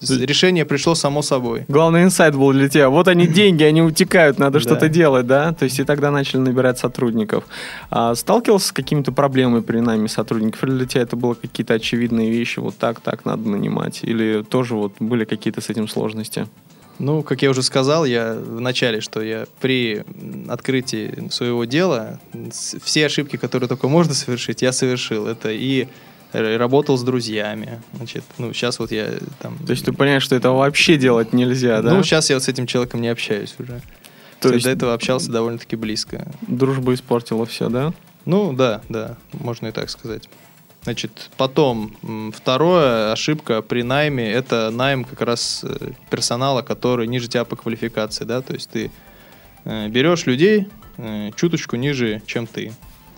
э, 0.00 0.24
решение 0.24 0.64
пришло 0.64 0.94
само 0.94 1.22
собой. 1.22 1.64
Главный 1.68 2.04
инсайт 2.04 2.34
был 2.34 2.52
для 2.52 2.68
тебя. 2.68 2.88
Вот 2.88 3.08
они 3.08 3.26
деньги, 3.26 3.62
они 3.62 3.82
утекают, 3.82 4.38
надо 4.38 4.60
что-то 4.60 4.88
делать, 4.88 5.26
да? 5.26 5.52
То 5.52 5.64
есть 5.64 5.78
и 5.78 5.84
тогда 5.84 6.10
начали 6.10 6.40
набирать 6.40 6.78
сотрудников. 6.78 7.44
А 7.90 8.14
сталкивался 8.14 8.68
с 8.68 8.72
какими-то 8.72 9.12
проблемами 9.12 9.60
при 9.60 9.78
найме 9.80 10.08
сотрудников? 10.08 10.64
Или 10.64 10.72
для 10.72 10.86
тебя 10.86 11.02
это 11.02 11.16
было 11.16 11.34
какие-то 11.34 11.74
очевидные 11.74 12.30
вещи, 12.30 12.58
вот 12.58 12.76
так, 12.76 13.00
так 13.00 13.24
надо 13.24 13.48
нанимать? 13.48 14.00
Или 14.02 14.42
тоже 14.42 14.74
вот 14.74 14.94
были 14.98 15.24
какие-то 15.24 15.60
с 15.60 15.70
этим 15.70 15.88
сложности? 15.88 16.46
Ну, 16.98 17.22
как 17.22 17.42
я 17.42 17.50
уже 17.50 17.62
сказал, 17.62 18.04
я 18.04 18.34
в 18.34 18.60
начале, 18.60 19.00
что 19.00 19.22
я 19.22 19.46
при 19.60 20.04
открытии 20.48 21.28
своего 21.30 21.64
дела 21.64 22.20
все 22.82 23.06
ошибки, 23.06 23.36
которые 23.36 23.68
только 23.68 23.88
можно 23.88 24.14
совершить, 24.14 24.62
я 24.62 24.72
совершил. 24.72 25.26
Это 25.26 25.50
и 25.50 25.88
работал 26.32 26.96
с 26.96 27.02
друзьями. 27.02 27.80
Значит, 27.94 28.24
ну, 28.38 28.52
сейчас 28.52 28.78
вот 28.78 28.90
я 28.92 29.10
там... 29.40 29.58
То 29.58 29.72
есть 29.72 29.84
ты 29.84 29.92
понимаешь, 29.92 30.22
что 30.22 30.34
этого 30.36 30.56
вообще 30.58 30.96
делать 30.96 31.32
нельзя, 31.32 31.82
да? 31.82 31.94
Ну, 31.94 32.02
сейчас 32.02 32.30
я 32.30 32.36
вот 32.36 32.42
с 32.42 32.48
этим 32.48 32.66
человеком 32.66 33.00
не 33.00 33.08
общаюсь 33.08 33.54
уже. 33.58 33.80
То 34.40 34.52
есть- 34.52 34.64
До 34.64 34.70
этого 34.70 34.94
общался 34.94 35.30
довольно-таки 35.30 35.76
близко. 35.76 36.26
Дружба 36.42 36.94
испортила 36.94 37.46
все, 37.46 37.68
да? 37.68 37.92
Ну, 38.24 38.52
да, 38.52 38.80
да, 38.88 39.16
можно 39.32 39.66
и 39.68 39.72
так 39.72 39.90
сказать. 39.90 40.28
Значит, 40.84 41.30
потом, 41.36 41.96
м, 42.02 42.32
второе, 42.32 43.12
ошибка 43.12 43.62
при 43.62 43.82
найме, 43.82 44.28
это 44.32 44.70
найм 44.72 45.04
как 45.04 45.20
раз 45.20 45.60
э, 45.64 45.90
персонала, 46.10 46.62
который 46.62 47.06
ниже 47.06 47.28
тебя 47.28 47.44
по 47.44 47.54
квалификации, 47.54 48.24
да, 48.24 48.40
то 48.42 48.52
есть 48.54 48.68
ты 48.70 48.90
э, 49.64 49.88
берешь 49.88 50.26
людей 50.26 50.66
э, 50.98 51.30
чуточку 51.36 51.76
ниже, 51.76 52.20
чем 52.26 52.48
ты. 52.48 52.72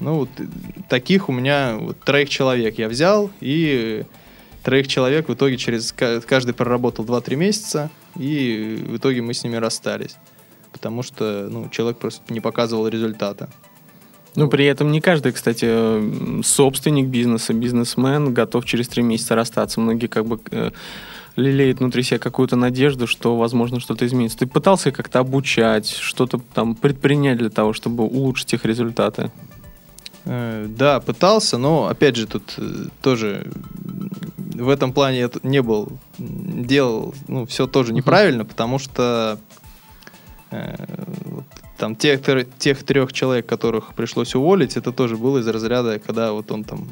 Ну, 0.05 0.17
вот 0.19 0.29
э, 0.37 0.45
таких 0.91 1.31
у 1.31 1.33
меня 1.33 1.79
вот, 1.81 1.99
троих 2.01 2.29
человек 2.29 2.79
я 2.79 2.91
взял, 2.91 3.31
и 3.41 4.05
троих 4.63 4.87
человек 4.87 5.31
в 5.31 5.35
итоге 5.35 5.57
через... 5.57 5.93
ка- 5.93 6.21
Каждый 6.21 6.53
проработал 6.53 7.07
2-3 7.07 7.37
месяца, 7.37 7.91
и 8.19 8.85
в 8.87 8.99
итоге 8.99 9.23
мы 9.23 9.33
с 9.33 9.43
ними 9.43 9.57
расстались. 9.57 10.17
Потому 10.73 11.03
что, 11.03 11.49
ну, 11.51 11.71
человек 11.71 11.97
просто 11.97 12.21
не 12.31 12.41
показывал 12.41 12.87
результата. 12.87 13.49
Ну, 14.37 14.49
при 14.49 14.67
этом 14.67 14.93
не 14.93 15.01
каждый, 15.01 15.33
кстати, 15.33 16.43
собственник 16.43 17.07
бизнеса, 17.07 17.55
бизнесмен 17.55 18.35
готов 18.35 18.67
через 18.67 18.89
три 18.89 19.03
месяца 19.03 19.35
расстаться. 19.35 19.81
Многие 19.81 20.09
как 20.09 20.27
бы 20.27 20.39
э, 20.51 20.73
лелеет 21.37 21.79
внутри 21.79 22.03
себя 22.03 22.19
какую-то 22.19 22.57
надежду, 22.57 23.07
что, 23.07 23.37
возможно, 23.39 23.81
что-то 23.81 24.05
изменится. 24.05 24.39
Ты 24.41 24.47
пытался 24.47 24.91
как-то 24.91 25.21
обучать, 25.21 25.89
что-то 25.89 26.43
там 26.53 26.75
предпринять 26.75 27.39
для 27.39 27.49
того, 27.49 27.73
чтобы 27.73 28.05
улучшить 28.05 28.53
их 28.53 28.67
результаты? 28.67 29.31
Э, 30.25 30.67
Да, 30.69 31.01
пытался, 31.01 31.59
но 31.59 31.87
опять 31.87 32.17
же 32.17 32.27
тут 32.27 32.55
э, 32.57 32.87
тоже 33.03 33.47
в 34.55 34.69
этом 34.69 34.93
плане 34.93 35.19
я 35.19 35.31
не 35.43 35.63
был, 35.63 35.93
делал, 36.19 37.15
ну, 37.29 37.45
все 37.47 37.67
тоже 37.67 37.93
неправильно, 37.93 38.45
потому 38.45 38.79
что 38.79 39.39
э, 40.51 40.75
вот 41.25 41.45
там 41.77 41.97
тех, 41.97 42.21
тех 42.59 42.83
трех 42.85 43.13
человек, 43.13 43.47
которых 43.47 43.95
пришлось 43.95 44.35
уволить, 44.35 44.77
это 44.77 44.93
тоже 44.93 45.17
было 45.17 45.39
из 45.39 45.49
разряда, 45.49 45.99
когда 45.99 46.33
вот 46.33 46.51
он 46.53 46.65
там 46.65 46.89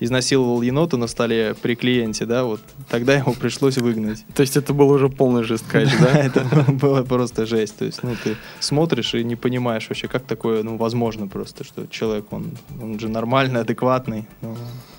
изнасиловал 0.00 0.62
енота 0.62 0.96
на 0.96 1.06
столе 1.06 1.54
при 1.60 1.74
клиенте, 1.74 2.26
да, 2.26 2.44
вот 2.44 2.60
тогда 2.88 3.14
его 3.14 3.32
пришлось 3.32 3.78
выгнать. 3.78 4.24
То 4.34 4.42
есть 4.42 4.56
это 4.56 4.72
был 4.72 4.90
уже 4.90 5.08
полный 5.08 5.42
жесткач, 5.42 5.88
да? 6.00 6.06
Это 6.26 6.44
было 6.72 7.02
просто 7.02 7.46
жесть. 7.46 7.76
То 7.76 7.84
есть, 7.84 8.02
ну, 8.02 8.14
ты 8.22 8.36
смотришь 8.60 9.14
и 9.14 9.24
не 9.24 9.36
понимаешь 9.36 9.88
вообще, 9.88 10.08
как 10.08 10.24
такое, 10.24 10.62
ну, 10.62 10.76
возможно 10.76 11.28
просто, 11.28 11.64
что 11.64 11.86
человек, 11.86 12.32
он, 12.32 12.52
он 12.80 12.98
же 12.98 13.08
нормальный, 13.08 13.60
адекватный. 13.60 14.26
Ну, 14.42 14.56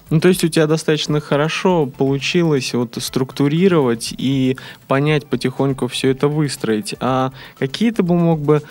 Ну, 0.09 0.19
то 0.19 0.29
есть 0.29 0.43
у 0.43 0.47
тебя 0.47 0.67
достаточно 0.67 1.19
хорошо 1.19 1.85
получилось 1.85 2.73
вот 2.73 2.97
структурировать 2.99 4.13
и 4.17 4.57
понять 4.87 5.25
потихоньку 5.25 5.87
все 5.87 6.11
это 6.11 6.27
выстроить. 6.27 6.95
А 6.99 7.31
какие 7.59 7.91
ты 7.91 8.03
бы 8.03 8.15
мог 8.15 8.39
бы, 8.39 8.61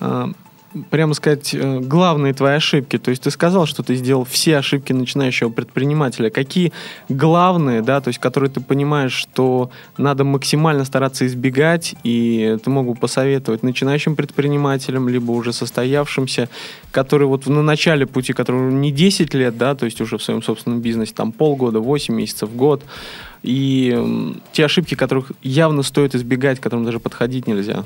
а, 0.00 0.30
прямо 0.90 1.14
сказать, 1.14 1.54
э, 1.54 1.80
главные 1.80 2.34
твои 2.34 2.54
ошибки? 2.54 2.98
То 2.98 3.10
есть 3.10 3.22
ты 3.22 3.30
сказал, 3.30 3.66
что 3.66 3.82
ты 3.82 3.94
сделал 3.94 4.24
все 4.24 4.58
ошибки 4.58 4.92
начинающего 4.92 5.50
предпринимателя. 5.50 6.30
Какие 6.30 6.72
главные, 7.08 7.82
да, 7.82 8.00
то 8.00 8.08
есть 8.08 8.18
которые 8.18 8.50
ты 8.50 8.60
понимаешь, 8.60 9.12
что 9.12 9.70
надо 9.98 10.24
максимально 10.24 10.84
стараться 10.84 11.26
избегать, 11.26 11.94
и 12.04 12.58
ты 12.62 12.70
мог 12.70 12.86
бы 12.86 12.94
посоветовать 12.94 13.62
начинающим 13.62 14.16
предпринимателям, 14.16 15.08
либо 15.08 15.32
уже 15.32 15.52
состоявшимся, 15.52 16.48
которые 16.90 17.28
вот 17.28 17.46
на 17.46 17.62
начале 17.62 18.06
пути, 18.06 18.32
которые 18.32 18.72
не 18.72 18.92
10 18.92 19.34
лет, 19.34 19.56
да, 19.58 19.74
то 19.74 19.84
есть 19.84 20.00
уже 20.00 20.18
в 20.18 20.22
своем 20.22 20.42
собственном 20.42 20.80
бизнесе, 20.80 21.12
там 21.14 21.32
полгода, 21.32 21.80
8 21.80 22.14
месяцев, 22.14 22.54
год, 22.54 22.82
и 23.42 24.34
те 24.52 24.64
ошибки, 24.64 24.94
которых 24.94 25.32
явно 25.42 25.82
стоит 25.82 26.14
избегать, 26.14 26.58
к 26.58 26.62
которым 26.62 26.84
даже 26.84 26.98
подходить 26.98 27.46
нельзя. 27.46 27.84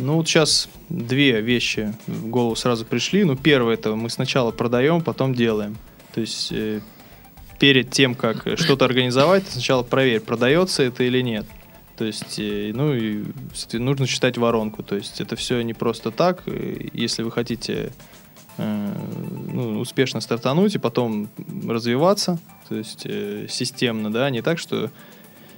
Ну, 0.00 0.16
вот 0.16 0.28
сейчас 0.28 0.68
две 0.88 1.40
вещи 1.40 1.94
в 2.06 2.28
голову 2.28 2.56
сразу 2.56 2.84
пришли. 2.84 3.24
Ну, 3.24 3.36
первое, 3.36 3.74
это 3.74 3.94
мы 3.94 4.08
сначала 4.08 4.50
продаем, 4.50 5.02
потом 5.02 5.34
делаем. 5.34 5.76
То 6.14 6.20
есть 6.20 6.50
э, 6.52 6.80
перед 7.58 7.90
тем, 7.90 8.14
как 8.14 8.46
что-то 8.56 8.86
организовать, 8.86 9.46
сначала 9.48 9.82
проверь, 9.82 10.20
продается 10.20 10.82
это 10.82 11.04
или 11.04 11.20
нет. 11.20 11.46
То 11.96 12.04
есть, 12.04 12.38
э, 12.38 12.72
ну, 12.74 12.94
и 12.94 13.24
нужно 13.74 14.06
считать 14.06 14.38
воронку. 14.38 14.82
То 14.82 14.96
есть 14.96 15.20
это 15.20 15.36
все 15.36 15.60
не 15.60 15.74
просто 15.74 16.10
так. 16.10 16.42
Э, 16.46 16.76
Если 16.94 17.22
вы 17.22 17.30
хотите 17.30 17.92
э, 18.56 18.92
ну, 19.52 19.80
успешно 19.80 20.20
стартануть 20.20 20.74
и 20.74 20.78
потом 20.78 21.28
развиваться, 21.68 22.38
то 22.68 22.74
есть 22.74 23.02
э, 23.04 23.46
системно, 23.48 24.10
да, 24.10 24.30
не 24.30 24.40
так, 24.40 24.58
что 24.58 24.90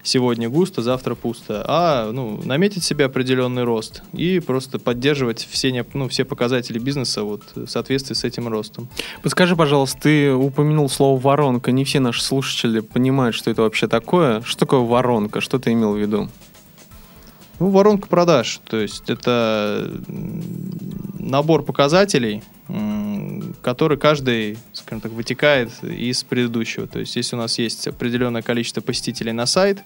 сегодня 0.03 0.49
густо, 0.49 0.83
завтра 0.83 1.15
пусто, 1.15 1.65
а 1.67 2.11
ну, 2.13 2.41
наметить 2.45 2.85
себе 2.85 3.05
определенный 3.05 3.65
рост 3.65 4.03
и 4.13 4.41
просто 4.41 4.79
поддерживать 4.79 5.47
все, 5.51 5.85
ну, 5.95 6.09
все 6.09 6.25
показатели 6.25 6.79
бизнеса 6.79 7.23
вот, 7.23 7.43
в 7.55 7.67
соответствии 7.69 8.15
с 8.15 8.25
этим 8.25 8.49
ростом. 8.49 8.89
Подскажи, 9.23 9.57
пожалуйста, 9.57 10.01
ты 10.03 10.33
упомянул 10.33 10.89
слово 10.89 11.21
воронка. 11.21 11.73
Не 11.73 11.85
все 11.85 12.01
наши 12.01 12.23
слушатели 12.23 12.81
понимают, 12.81 13.35
что 13.35 13.51
это 13.51 13.63
вообще 13.63 13.87
такое. 13.87 14.43
Что 14.43 14.61
такое 14.61 14.81
воронка? 14.81 15.41
Что 15.41 15.59
ты 15.59 15.73
имел 15.73 15.95
в 15.95 15.99
виду? 15.99 16.29
Ну, 17.59 17.71
воронка 17.71 18.09
продаж, 18.09 18.61
то 18.69 18.77
есть 18.77 19.09
это 19.09 19.89
набор 21.23 21.63
показателей, 21.63 22.43
который 23.63 23.97
каждый, 23.97 24.59
скажем 24.73 25.01
так, 25.01 25.13
вытекает 25.13 25.71
из 25.83 26.25
предыдущего. 26.25 26.87
То 26.87 26.99
есть 27.01 27.17
если 27.17 27.37
у 27.37 27.39
нас 27.39 27.59
есть 27.59 27.87
определенное 27.89 28.43
количество 28.43 28.81
посетителей 28.81 29.33
на 29.33 29.47
сайт, 29.47 29.83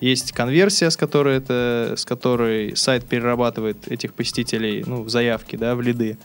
есть 0.00 0.32
конверсия, 0.32 0.90
с 0.90 0.96
которой, 0.96 1.36
это, 1.36 1.94
с 1.96 2.04
которой 2.04 2.76
сайт 2.76 3.06
перерабатывает 3.06 3.88
этих 3.88 4.12
посетителей 4.12 4.82
ну, 4.86 5.02
в 5.02 5.08
заявки, 5.08 5.56
да, 5.56 5.74
в 5.74 5.80
лиды. 5.80 6.18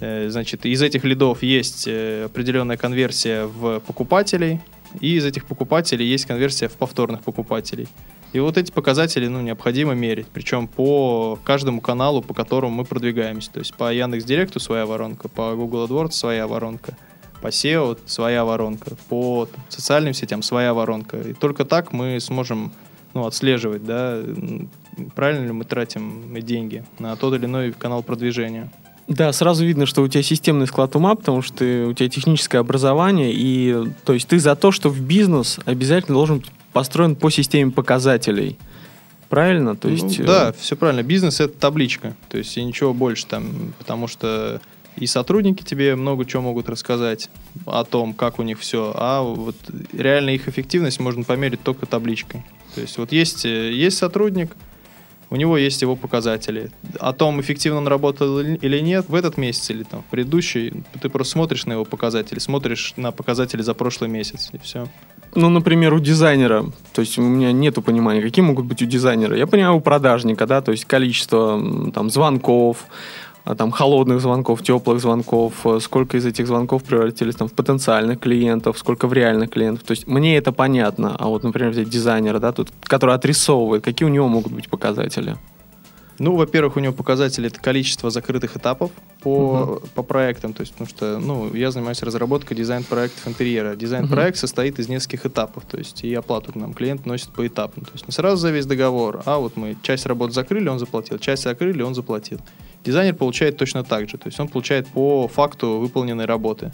Э, 0.00 0.28
Значит, 0.30 0.64
из 0.66 0.82
этих 0.82 1.04
лидов 1.04 1.42
есть 1.42 1.86
э, 1.86 2.24
определенная 2.24 2.76
конверсия 2.76 3.44
в 3.44 3.80
покупателей, 3.80 4.60
и 5.00 5.16
из 5.16 5.24
этих 5.24 5.44
покупателей 5.44 6.06
есть 6.06 6.26
конверсия 6.26 6.68
в 6.68 6.72
повторных 6.72 7.22
покупателей. 7.22 7.86
И 8.36 8.38
вот 8.38 8.58
эти 8.58 8.70
показатели 8.70 9.28
ну, 9.28 9.40
необходимо 9.40 9.94
мерить, 9.94 10.26
причем 10.30 10.68
по 10.68 11.38
каждому 11.42 11.80
каналу, 11.80 12.20
по 12.20 12.34
которому 12.34 12.76
мы 12.76 12.84
продвигаемся. 12.84 13.50
То 13.50 13.60
есть 13.60 13.74
по 13.74 13.90
Яндекс.Директу 13.90 14.60
своя 14.60 14.84
воронка, 14.84 15.28
по 15.28 15.54
Google 15.54 15.86
AdWords 15.86 16.10
своя 16.10 16.46
воронка, 16.46 16.98
по 17.40 17.46
SEO 17.46 17.98
своя 18.04 18.44
воронка, 18.44 18.90
по 19.08 19.48
социальным 19.70 20.12
сетям 20.12 20.42
своя 20.42 20.74
воронка. 20.74 21.16
И 21.16 21.32
только 21.32 21.64
так 21.64 21.94
мы 21.94 22.20
сможем 22.20 22.72
ну, 23.14 23.24
отслеживать, 23.24 23.86
да, 23.86 24.22
правильно 25.14 25.46
ли 25.46 25.52
мы 25.52 25.64
тратим 25.64 26.38
деньги 26.42 26.84
на 26.98 27.16
тот 27.16 27.32
или 27.32 27.46
иной 27.46 27.72
канал 27.72 28.02
продвижения. 28.02 28.70
Да, 29.08 29.32
сразу 29.32 29.64
видно, 29.64 29.86
что 29.86 30.02
у 30.02 30.08
тебя 30.08 30.22
системный 30.22 30.66
склад 30.66 30.94
ума, 30.94 31.14
потому 31.14 31.40
что 31.40 31.58
ты- 31.58 31.86
у 31.86 31.94
тебя 31.94 32.10
техническое 32.10 32.58
образование, 32.58 33.32
и 33.32 33.92
то 34.04 34.12
есть 34.12 34.28
ты 34.28 34.38
за 34.38 34.56
то, 34.56 34.72
что 34.72 34.90
в 34.90 35.00
бизнес 35.00 35.58
обязательно 35.64 36.16
должен 36.16 36.42
построен 36.76 37.16
по 37.16 37.30
системе 37.30 37.70
показателей. 37.70 38.58
Правильно? 39.30 39.76
То 39.76 39.88
Ну, 39.88 39.94
есть, 39.94 40.20
э, 40.20 40.24
да, 40.24 40.52
все 40.52 40.76
правильно. 40.76 41.02
Бизнес 41.02 41.40
это 41.40 41.58
табличка. 41.58 42.14
То 42.28 42.36
есть 42.36 42.54
и 42.58 42.62
ничего 42.62 42.92
больше 42.92 43.24
там, 43.24 43.72
потому 43.78 44.08
что 44.08 44.60
и 44.96 45.06
сотрудники 45.06 45.62
тебе 45.62 45.96
много 45.96 46.26
чего 46.26 46.42
могут 46.42 46.68
рассказать 46.68 47.30
о 47.64 47.84
том, 47.84 48.12
как 48.12 48.38
у 48.38 48.42
них 48.42 48.60
все, 48.60 48.92
а 48.94 49.22
вот 49.22 49.56
реально 49.94 50.30
их 50.30 50.48
эффективность 50.48 51.00
можно 51.00 51.24
померить 51.24 51.62
только 51.62 51.86
табличкой. 51.86 52.44
То 52.74 52.82
есть 52.82 52.98
вот 52.98 53.10
есть, 53.10 53.46
э, 53.46 53.72
есть 53.72 53.96
сотрудник, 53.96 54.54
у 55.30 55.36
него 55.36 55.56
есть 55.56 55.80
его 55.80 55.96
показатели. 55.96 56.70
О 57.00 57.14
том, 57.14 57.40
эффективно 57.40 57.78
он 57.78 57.88
работал 57.88 58.38
или 58.38 58.56
или 58.56 58.80
нет 58.80 59.08
в 59.08 59.14
этот 59.14 59.38
месяц 59.38 59.70
или 59.70 59.82
там 59.82 60.02
в 60.02 60.04
предыдущий, 60.06 60.84
ты 61.00 61.08
просто 61.08 61.32
смотришь 61.32 61.64
на 61.64 61.72
его 61.72 61.86
показатели, 61.86 62.38
смотришь 62.38 62.92
на 62.96 63.12
показатели 63.12 63.62
за 63.62 63.72
прошлый 63.72 64.10
месяц, 64.10 64.50
и 64.52 64.58
все. 64.58 64.88
Ну, 65.36 65.50
например, 65.50 65.92
у 65.92 66.00
дизайнера, 66.00 66.64
то 66.94 67.02
есть 67.02 67.18
у 67.18 67.22
меня 67.22 67.52
нету 67.52 67.82
понимания, 67.82 68.22
какие 68.22 68.42
могут 68.42 68.64
быть 68.64 68.80
у 68.80 68.86
дизайнера. 68.86 69.36
Я 69.36 69.46
понимаю, 69.46 69.76
у 69.76 69.80
продажника, 69.80 70.46
да, 70.46 70.62
то 70.62 70.72
есть 70.72 70.86
количество 70.86 71.62
там 71.94 72.08
звонков, 72.08 72.86
а, 73.44 73.54
там 73.54 73.70
холодных 73.70 74.22
звонков, 74.22 74.62
теплых 74.62 74.98
звонков, 74.98 75.52
э, 75.66 75.78
сколько 75.80 76.16
из 76.16 76.24
этих 76.24 76.46
звонков 76.46 76.84
превратились 76.84 77.34
там 77.34 77.48
в 77.48 77.52
потенциальных 77.52 78.18
клиентов, 78.18 78.78
сколько 78.78 79.06
в 79.06 79.12
реальных 79.12 79.50
клиентов. 79.50 79.84
То 79.84 79.92
есть 79.92 80.06
мне 80.06 80.38
это 80.38 80.52
понятно, 80.52 81.14
а 81.18 81.26
вот, 81.26 81.44
например, 81.44 81.70
взять 81.70 81.90
дизайнера, 81.90 82.38
да, 82.38 82.52
тут, 82.52 82.70
который 82.84 83.14
отрисовывает, 83.14 83.84
какие 83.84 84.08
у 84.08 84.12
него 84.12 84.28
могут 84.28 84.52
быть 84.52 84.70
показатели. 84.70 85.36
Ну, 86.18 86.34
во-первых, 86.34 86.76
у 86.76 86.80
него 86.80 86.92
показатель 86.92 87.46
это 87.46 87.60
количество 87.60 88.10
закрытых 88.10 88.56
этапов 88.56 88.90
по, 89.20 89.82
по 89.94 90.02
проектам. 90.02 90.52
То 90.52 90.62
есть, 90.62 90.72
потому 90.72 90.88
что, 90.88 91.18
ну, 91.18 91.54
я 91.54 91.70
занимаюсь 91.70 92.02
разработкой 92.02 92.56
дизайн-проектов 92.56 93.28
интерьера. 93.28 93.76
Дизайн-проект 93.76 94.38
состоит 94.38 94.78
из 94.78 94.88
нескольких 94.88 95.26
этапов. 95.26 95.64
То 95.64 95.78
есть, 95.78 96.04
и 96.04 96.14
оплату 96.14 96.52
нам 96.54 96.74
клиент 96.74 97.06
носит 97.06 97.30
поэтапно. 97.30 97.84
То 97.84 97.92
есть, 97.92 98.06
не 98.06 98.12
сразу 98.12 98.36
за 98.36 98.50
весь 98.50 98.66
договор, 98.66 99.22
а 99.26 99.38
вот 99.38 99.56
мы 99.56 99.76
часть 99.82 100.06
работ 100.06 100.32
закрыли, 100.32 100.68
он 100.68 100.78
заплатил, 100.78 101.18
часть 101.18 101.42
закрыли, 101.42 101.82
он 101.82 101.94
заплатил. 101.94 102.40
Дизайнер 102.84 103.14
получает 103.14 103.58
точно 103.58 103.84
так 103.84 104.08
же. 104.08 104.16
То 104.16 104.28
есть, 104.28 104.40
он 104.40 104.48
получает 104.48 104.86
по 104.88 105.28
факту 105.28 105.78
выполненной 105.78 106.24
работы. 106.24 106.72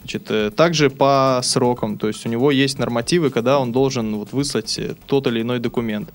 Значит, 0.00 0.30
э, 0.30 0.50
также 0.50 0.90
по 0.90 1.40
срокам, 1.42 1.98
то 1.98 2.08
есть 2.08 2.24
у 2.24 2.28
него 2.28 2.50
есть 2.50 2.78
нормативы, 2.78 3.30
когда 3.30 3.58
он 3.58 3.72
должен 3.72 4.16
вот 4.16 4.32
выслать 4.32 4.78
э, 4.78 4.94
тот 5.06 5.26
или 5.26 5.42
иной 5.42 5.58
документ. 5.58 6.08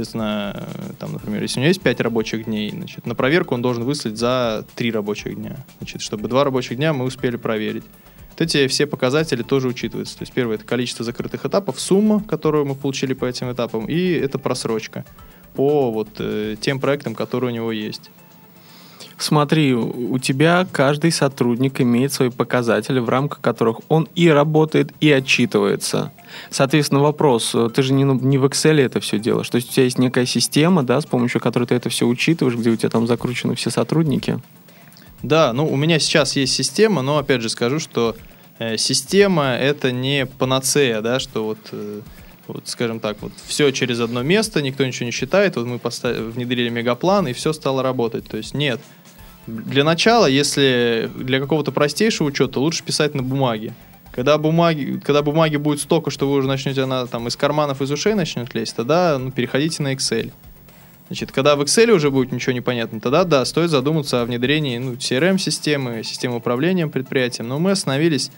Соответственно, 0.00 0.54
э, 0.54 0.92
там, 0.98 1.12
например, 1.12 1.42
если 1.42 1.58
у 1.58 1.62
него 1.62 1.68
есть 1.68 1.82
5 1.82 2.00
рабочих 2.00 2.46
дней, 2.46 2.70
значит, 2.70 3.06
на 3.06 3.14
проверку 3.14 3.54
он 3.54 3.60
должен 3.60 3.84
выслать 3.84 4.16
за 4.16 4.64
3 4.76 4.92
рабочих 4.92 5.34
дня. 5.34 5.58
Значит, 5.78 6.00
чтобы 6.00 6.26
2 6.28 6.42
рабочих 6.42 6.78
дня 6.78 6.94
мы 6.94 7.04
успели 7.04 7.36
проверить. 7.36 7.84
Вот 8.30 8.40
эти 8.40 8.66
все 8.68 8.86
показатели 8.86 9.42
тоже 9.42 9.68
учитываются. 9.68 10.16
То 10.16 10.22
есть 10.22 10.32
первое 10.32 10.56
это 10.56 10.64
количество 10.64 11.04
закрытых 11.04 11.44
этапов, 11.44 11.78
сумма, 11.78 12.24
которую 12.24 12.64
мы 12.64 12.74
получили 12.76 13.12
по 13.12 13.26
этим 13.26 13.52
этапам, 13.52 13.84
и 13.86 14.12
это 14.12 14.38
просрочка 14.38 15.04
по 15.54 15.90
вот 15.90 16.08
э, 16.18 16.56
тем 16.58 16.80
проектам, 16.80 17.14
которые 17.14 17.50
у 17.50 17.54
него 17.54 17.70
есть. 17.70 18.10
Смотри, 19.20 19.74
у 19.74 20.18
тебя 20.18 20.66
каждый 20.72 21.12
сотрудник 21.12 21.82
имеет 21.82 22.10
свои 22.10 22.30
показатели, 22.30 23.00
в 23.00 23.08
рамках 23.10 23.42
которых 23.42 23.80
он 23.88 24.08
и 24.14 24.28
работает, 24.28 24.94
и 25.00 25.12
отчитывается. 25.12 26.10
Соответственно, 26.48 27.02
вопрос, 27.02 27.54
э, 27.54 27.68
ты 27.68 27.82
же 27.82 27.92
не, 27.92 28.04
не 28.04 28.38
в 28.38 28.46
Excel 28.46 28.80
это 28.80 29.00
все 29.00 29.18
делаешь, 29.18 29.50
то 29.50 29.56
есть 29.56 29.68
у 29.68 29.72
тебя 29.72 29.84
есть 29.84 29.98
некая 29.98 30.24
система, 30.24 30.82
да, 30.84 30.98
с 31.02 31.04
помощью 31.04 31.38
которой 31.38 31.64
ты 31.66 31.74
это 31.74 31.90
все 31.90 32.06
учитываешь, 32.06 32.56
где 32.56 32.70
у 32.70 32.76
тебя 32.76 32.88
там 32.88 33.06
закручены 33.06 33.56
все 33.56 33.68
сотрудники. 33.68 34.40
Да, 35.22 35.52
ну 35.52 35.66
у 35.66 35.76
меня 35.76 35.98
сейчас 35.98 36.34
есть 36.36 36.54
система, 36.54 37.02
но 37.02 37.18
опять 37.18 37.42
же 37.42 37.50
скажу, 37.50 37.78
что 37.78 38.16
э, 38.58 38.78
система 38.78 39.48
это 39.50 39.92
не 39.92 40.24
панацея, 40.24 41.02
да, 41.02 41.20
что 41.20 41.44
вот 41.44 41.58
э, 41.72 42.00
вот, 42.46 42.68
скажем 42.68 43.00
так, 43.00 43.18
вот 43.20 43.32
все 43.46 43.70
через 43.70 44.00
одно 44.00 44.22
место, 44.22 44.62
никто 44.62 44.84
ничего 44.84 45.06
не 45.06 45.12
считает, 45.12 45.56
вот 45.56 45.66
мы 45.66 45.78
поставили, 45.78 46.22
внедрили 46.22 46.68
мегаплан, 46.68 47.28
и 47.28 47.32
все 47.32 47.52
стало 47.52 47.82
работать. 47.82 48.26
То 48.26 48.38
есть 48.38 48.54
нет. 48.54 48.80
Для 49.66 49.84
начала, 49.84 50.26
если 50.26 51.10
для 51.16 51.40
какого-то 51.40 51.72
простейшего 51.72 52.28
учета, 52.28 52.60
лучше 52.60 52.84
писать 52.84 53.14
на 53.14 53.22
бумаге. 53.22 53.74
Когда 54.12 54.38
бумаги, 54.38 55.00
когда 55.04 55.22
бумаги 55.22 55.56
будет 55.56 55.80
столько, 55.80 56.10
что 56.10 56.28
вы 56.28 56.36
уже 56.36 56.48
начнете, 56.48 56.82
она 56.82 57.06
там 57.06 57.28
из 57.28 57.36
карманов, 57.36 57.80
из 57.80 57.90
ушей 57.90 58.14
начнет 58.14 58.54
лезть, 58.54 58.74
тогда 58.74 59.18
ну, 59.18 59.30
переходите 59.30 59.82
на 59.82 59.94
Excel. 59.94 60.32
Значит, 61.08 61.32
когда 61.32 61.56
в 61.56 61.62
Excel 61.62 61.90
уже 61.90 62.10
будет 62.10 62.32
ничего 62.32 62.52
не 62.52 62.60
понятно, 62.60 63.00
тогда 63.00 63.24
да, 63.24 63.44
стоит 63.44 63.70
задуматься 63.70 64.22
о 64.22 64.24
внедрении 64.24 64.78
ну, 64.78 64.92
CRM-системы, 64.92 66.02
системы 66.04 66.36
управления 66.36 66.86
предприятием. 66.86 67.48
Но 67.48 67.58
мы 67.58 67.72
остановились 67.72 68.30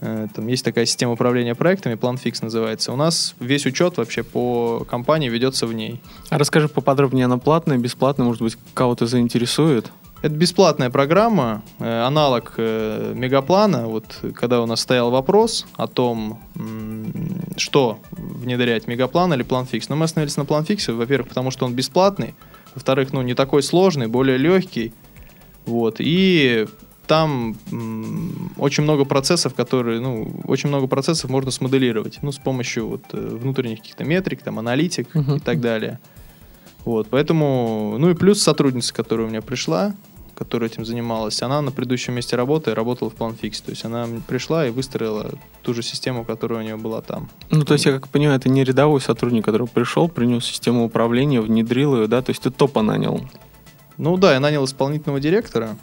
Э, 0.00 0.28
там 0.32 0.46
есть 0.46 0.64
такая 0.64 0.86
система 0.86 1.12
управления 1.12 1.54
проектами, 1.54 1.94
PlanFix 1.94 2.38
называется. 2.42 2.92
У 2.92 2.96
нас 2.96 3.34
весь 3.40 3.66
учет 3.66 3.96
вообще 3.96 4.22
по 4.22 4.86
компании 4.88 5.28
ведется 5.28 5.66
в 5.66 5.72
ней. 5.72 6.00
А 6.30 6.38
расскажи 6.38 6.68
поподробнее, 6.68 7.24
она 7.24 7.38
платная, 7.38 7.78
бесплатная, 7.78 8.26
может 8.26 8.42
быть, 8.42 8.56
кого-то 8.74 9.06
заинтересует? 9.06 9.90
Это 10.20 10.34
бесплатная 10.34 10.90
программа, 10.90 11.62
э, 11.78 12.02
аналог 12.02 12.54
э, 12.56 13.12
Мегаплана. 13.14 13.86
Вот 13.86 14.20
когда 14.34 14.60
у 14.60 14.66
нас 14.66 14.80
стоял 14.80 15.10
вопрос 15.10 15.66
о 15.76 15.86
том, 15.86 16.40
что 17.56 18.00
внедрять 18.10 18.88
Мегаплан 18.88 19.32
или 19.34 19.44
PlanFix. 19.44 19.84
Но 19.88 19.96
мы 19.96 20.04
остановились 20.04 20.36
на 20.36 20.42
PlanFix, 20.42 20.92
во-первых, 20.92 21.28
потому 21.28 21.52
что 21.52 21.66
он 21.66 21.74
бесплатный, 21.74 22.34
во-вторых, 22.74 23.12
ну 23.12 23.22
не 23.22 23.34
такой 23.34 23.62
сложный, 23.62 24.08
более 24.08 24.38
легкий. 24.38 24.92
Вот. 25.66 25.96
И 26.00 26.66
там 27.06 27.56
очень 28.58 28.82
много 28.82 29.04
процессов, 29.04 29.54
которые, 29.54 30.00
ну, 30.00 30.30
очень 30.44 30.68
много 30.68 30.86
процессов 30.88 31.30
можно 31.30 31.50
смоделировать, 31.50 32.18
ну, 32.22 32.32
с 32.32 32.38
помощью 32.38 32.88
вот 32.88 33.02
э, 33.12 33.38
внутренних 33.40 33.78
каких-то 33.78 34.04
метрик, 34.04 34.42
там, 34.42 34.58
аналитик 34.58 35.14
Мгм. 35.14 35.36
и 35.36 35.40
так 35.40 35.60
далее. 35.60 36.00
Вот, 36.84 37.08
поэтому, 37.10 37.96
ну 37.98 38.10
и 38.10 38.14
плюс 38.14 38.42
сотрудница, 38.42 38.94
которая 38.94 39.26
у 39.26 39.30
меня 39.30 39.42
пришла, 39.42 39.94
которая 40.38 40.70
этим 40.70 40.84
занималась, 40.84 41.42
она 41.42 41.60
на 41.60 41.72
предыдущем 41.72 42.14
месте 42.14 42.36
работы 42.36 42.74
работала 42.74 43.10
в 43.10 43.14
PlanFix, 43.14 43.62
то 43.64 43.70
есть 43.70 43.84
она 43.84 44.06
пришла 44.28 44.66
и 44.66 44.70
выстроила 44.70 45.32
ту 45.62 45.74
же 45.74 45.82
систему, 45.82 46.24
которая 46.24 46.60
у 46.60 46.62
нее 46.62 46.76
была 46.76 47.00
там. 47.02 47.28
Ну, 47.50 47.64
то 47.64 47.74
есть, 47.74 47.86
я 47.86 47.92
как 47.92 48.08
понимаю, 48.08 48.38
это 48.38 48.48
не 48.48 48.62
рядовой 48.62 49.00
сотрудник, 49.00 49.44
который 49.44 49.66
пришел, 49.66 50.08
принес 50.08 50.44
систему 50.44 50.84
управления, 50.84 51.40
внедрил 51.40 51.96
ее, 51.96 52.06
да, 52.06 52.22
то 52.22 52.30
есть 52.30 52.42
ты 52.42 52.50
топа 52.50 52.82
нанял. 52.82 53.20
Ну 53.96 54.16
да, 54.16 54.32
я 54.34 54.40
нанял 54.40 54.64
исполнительного 54.64 55.18
директора, 55.20 55.76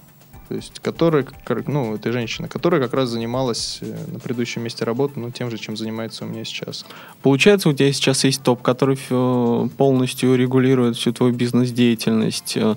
то 0.47 0.55
есть, 0.55 0.79
который, 0.79 1.23
как- 1.23 1.67
ну, 1.67 1.95
это 1.95 2.11
женщина, 2.11 2.47
которая 2.47 2.79
как 2.79 2.93
раз 2.93 3.09
занималась 3.09 3.79
э, 3.81 3.97
на 4.11 4.19
предыдущем 4.19 4.61
месте 4.61 4.85
работы, 4.85 5.19
ну, 5.19 5.31
тем 5.31 5.51
же, 5.51 5.57
чем 5.57 5.75
занимается 5.75 6.23
у 6.23 6.27
меня 6.27 6.45
сейчас. 6.45 6.85
Получается, 7.21 7.67
у 7.67 7.73
тебя 7.73 7.91
сейчас 7.91 8.23
есть 8.23 8.43
топ, 8.43 8.61
который 8.61 8.97
э, 9.09 9.69
полностью 9.75 10.35
регулирует 10.35 10.95
всю 10.97 11.11
твою 11.11 11.33
бизнес-деятельность. 11.33 12.55
Э, 12.57 12.75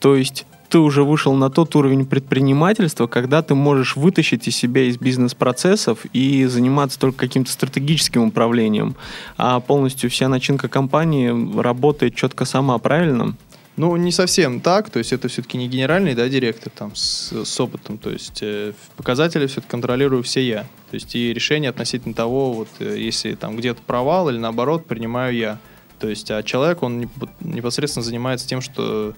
То 0.00 0.16
есть 0.16 0.44
ты 0.74 0.80
уже 0.80 1.04
вышел 1.04 1.34
на 1.34 1.50
тот 1.50 1.76
уровень 1.76 2.04
предпринимательства, 2.04 3.06
когда 3.06 3.42
ты 3.42 3.54
можешь 3.54 3.94
вытащить 3.94 4.48
из 4.48 4.56
себя 4.56 4.82
из 4.82 4.98
бизнес-процессов 4.98 6.04
и 6.12 6.46
заниматься 6.46 6.98
только 6.98 7.16
каким-то 7.16 7.52
стратегическим 7.52 8.24
управлением, 8.24 8.96
а 9.36 9.60
полностью 9.60 10.10
вся 10.10 10.26
начинка 10.26 10.66
компании 10.66 11.60
работает 11.60 12.16
четко 12.16 12.44
сама, 12.44 12.76
правильно? 12.78 13.36
Ну, 13.76 13.94
не 13.94 14.10
совсем 14.10 14.60
так, 14.60 14.90
то 14.90 14.98
есть 14.98 15.12
это 15.12 15.28
все-таки 15.28 15.58
не 15.58 15.68
генеральный, 15.68 16.16
да, 16.16 16.28
директор 16.28 16.72
там 16.76 16.96
с, 16.96 17.32
с 17.44 17.60
опытом, 17.60 17.96
то 17.96 18.10
есть 18.10 18.40
э, 18.42 18.72
показатели 18.96 19.46
все-таки 19.46 19.70
контролирую 19.70 20.24
все 20.24 20.44
я, 20.44 20.62
то 20.90 20.94
есть 20.94 21.14
и 21.14 21.32
решение 21.32 21.70
относительно 21.70 22.16
того, 22.16 22.52
вот 22.52 22.68
э, 22.80 22.96
если 22.98 23.36
там 23.36 23.56
где-то 23.56 23.80
провал 23.86 24.28
или 24.28 24.38
наоборот 24.38 24.86
принимаю 24.86 25.36
я, 25.36 25.58
то 26.00 26.08
есть 26.08 26.32
а 26.32 26.42
человек, 26.42 26.82
он 26.82 27.02
неп- 27.02 27.30
непосредственно 27.38 28.02
занимается 28.02 28.48
тем, 28.48 28.60
что 28.60 29.14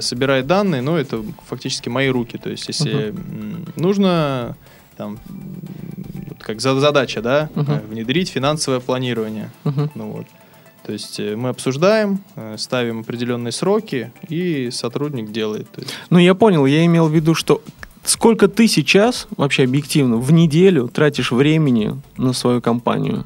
собирает 0.00 0.46
данные, 0.46 0.82
но 0.82 0.96
это 0.98 1.22
фактически 1.48 1.88
мои 1.88 2.08
руки, 2.08 2.38
то 2.38 2.50
есть 2.50 2.68
если 2.68 3.08
м, 3.10 3.64
нужно 3.76 4.56
там 4.96 5.18
вот 6.28 6.38
как 6.42 6.60
за- 6.60 6.78
задача, 6.80 7.20
да, 7.22 7.48
э, 7.54 7.80
внедрить 7.88 8.28
финансовое 8.30 8.80
планирование, 8.80 9.50
Мгм. 9.64 9.90
ну 9.94 10.10
вот. 10.10 10.26
То 10.86 10.92
есть 10.92 11.20
э, 11.20 11.36
мы 11.36 11.50
обсуждаем, 11.50 12.20
э, 12.36 12.56
ставим 12.58 13.00
определенные 13.00 13.52
сроки, 13.52 14.10
и 14.28 14.70
сотрудник 14.72 15.30
делает. 15.32 15.68
Есть, 15.76 15.94
Ну, 16.10 16.18
я 16.18 16.34
понял, 16.34 16.66
я 16.66 16.84
имел 16.86 17.08
в 17.08 17.14
виду, 17.14 17.34
что 17.34 17.60
сколько 18.04 18.48
ты 18.48 18.66
сейчас, 18.68 19.26
вообще 19.36 19.64
объективно, 19.64 20.16
в 20.16 20.32
неделю 20.32 20.88
тратишь 20.88 21.30
времени 21.32 22.00
на 22.16 22.32
свою 22.32 22.60
компанию? 22.62 23.24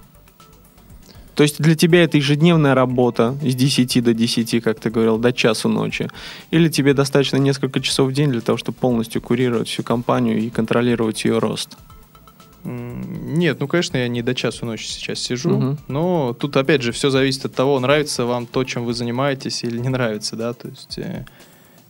То 1.35 1.43
есть 1.45 1.61
для 1.63 1.75
тебя 1.75 2.05
это 2.05 2.19
ежедневная 2.19 2.75
работа 2.75 3.37
с 3.43 3.55
10 3.55 4.05
до 4.05 4.13
10, 4.13 4.63
как 4.63 4.79
ты 4.81 4.91
говорил, 4.91 5.19
до 5.19 5.33
часу 5.33 5.69
ночи? 5.69 6.09
Или 6.51 6.69
тебе 6.69 6.93
достаточно 6.95 7.39
несколько 7.39 7.81
часов 7.81 8.11
в 8.11 8.13
день 8.13 8.31
для 8.31 8.41
того, 8.41 8.59
чтобы 8.59 8.77
полностью 8.79 9.23
курировать 9.23 9.69
всю 9.69 9.83
компанию 9.83 10.39
и 10.39 10.51
контролировать 10.51 11.25
ее 11.25 11.39
рост? 11.39 11.77
нет, 12.65 13.59
ну, 13.59 13.67
конечно, 13.67 13.97
я 13.97 14.07
не 14.07 14.23
до 14.23 14.35
часу 14.37 14.67
ночи 14.67 14.87
сейчас 14.87 15.19
сижу, 15.19 15.51
Мгм. 15.51 15.79
но 15.89 16.33
тут, 16.39 16.57
опять 16.57 16.83
же, 16.83 16.93
все 16.93 17.11
зависит 17.11 17.45
от 17.45 17.55
того, 17.55 17.81
нравится 17.81 18.25
вам 18.25 18.47
то, 18.47 18.63
чем 18.63 18.85
вы 18.85 18.95
занимаетесь, 18.95 19.65
или 19.65 19.79
не 19.79 19.89
нравится, 19.89 20.37
да, 20.37 20.53
то 20.53 20.69
есть... 20.69 20.97
э, 20.99 21.25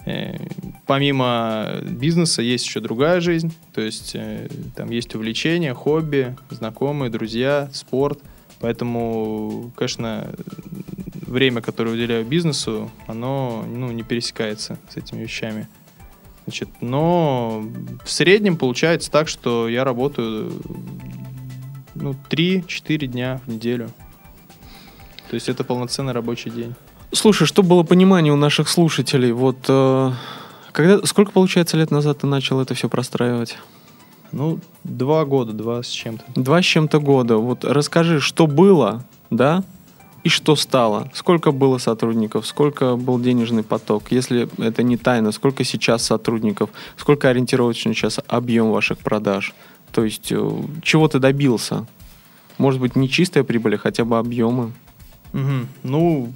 э, 0.06 0.38
Помимо 0.86 1.74
бизнеса 1.82 2.40
есть 2.42 2.64
еще 2.66 2.80
другая 2.80 3.20
жизнь, 3.20 3.52
то 3.74 3.80
есть 3.82 4.12
э, 4.14 4.48
там 4.74 4.90
есть 4.90 5.14
увлечения, 5.14 5.74
хобби, 5.74 6.34
знакомые, 6.50 7.10
друзья, 7.10 7.68
спорт. 7.72 8.18
Поэтому, 8.62 9.72
конечно, 9.74 10.32
время, 11.26 11.60
которое 11.60 11.90
уделяю 11.90 12.24
бизнесу, 12.24 12.90
оно 13.08 13.64
ну, 13.68 13.90
не 13.90 14.04
пересекается 14.04 14.78
с 14.88 14.96
этими 14.96 15.22
вещами. 15.22 15.68
Значит, 16.46 16.68
но 16.80 17.64
в 18.04 18.10
среднем 18.10 18.56
получается 18.56 19.10
так, 19.10 19.28
что 19.28 19.68
я 19.68 19.84
работаю 19.84 20.52
ну, 21.94 22.14
3-4 22.30 23.06
дня 23.06 23.40
в 23.44 23.50
неделю. 23.50 23.90
То 25.28 25.34
есть 25.34 25.48
это 25.48 25.64
полноценный 25.64 26.12
рабочий 26.12 26.50
день. 26.50 26.74
Слушай, 27.10 27.46
чтобы 27.46 27.70
было 27.70 27.82
понимание 27.82 28.32
у 28.32 28.36
наших 28.36 28.68
слушателей, 28.68 29.32
вот 29.32 29.58
э, 29.68 30.12
когда, 30.72 31.04
сколько, 31.04 31.32
получается, 31.32 31.76
лет 31.76 31.90
назад 31.90 32.18
ты 32.18 32.26
начал 32.26 32.60
это 32.60 32.74
все 32.74 32.88
простраивать? 32.88 33.58
Ну, 34.32 34.60
два 34.84 35.24
года, 35.24 35.52
два 35.52 35.82
с 35.82 35.88
чем-то. 35.88 36.24
Два 36.34 36.62
с 36.62 36.64
чем-то 36.64 36.98
года. 37.00 37.36
Вот 37.36 37.64
расскажи, 37.64 38.20
что 38.20 38.46
было, 38.46 39.04
да, 39.30 39.62
и 40.24 40.28
что 40.28 40.54
стало? 40.54 41.10
Сколько 41.14 41.50
было 41.50 41.78
сотрудников? 41.78 42.46
Сколько 42.46 42.96
был 42.96 43.18
денежный 43.18 43.64
поток? 43.64 44.04
Если 44.10 44.48
это 44.64 44.82
не 44.82 44.96
тайна, 44.96 45.32
сколько 45.32 45.64
сейчас 45.64 46.04
сотрудников? 46.04 46.70
Сколько 46.96 47.28
ориентировочно 47.28 47.92
сейчас 47.92 48.20
объем 48.28 48.70
ваших 48.70 48.98
продаж? 48.98 49.52
То 49.90 50.04
есть, 50.04 50.30
э, 50.30 50.50
чего 50.82 51.08
ты 51.08 51.18
добился? 51.18 51.86
Может 52.56 52.80
быть, 52.80 52.94
не 52.94 53.08
чистая 53.08 53.42
прибыль, 53.42 53.74
а 53.74 53.78
хотя 53.78 54.04
бы 54.04 54.18
объемы? 54.18 54.72
Мгм. 55.32 55.68
Ну, 55.82 56.32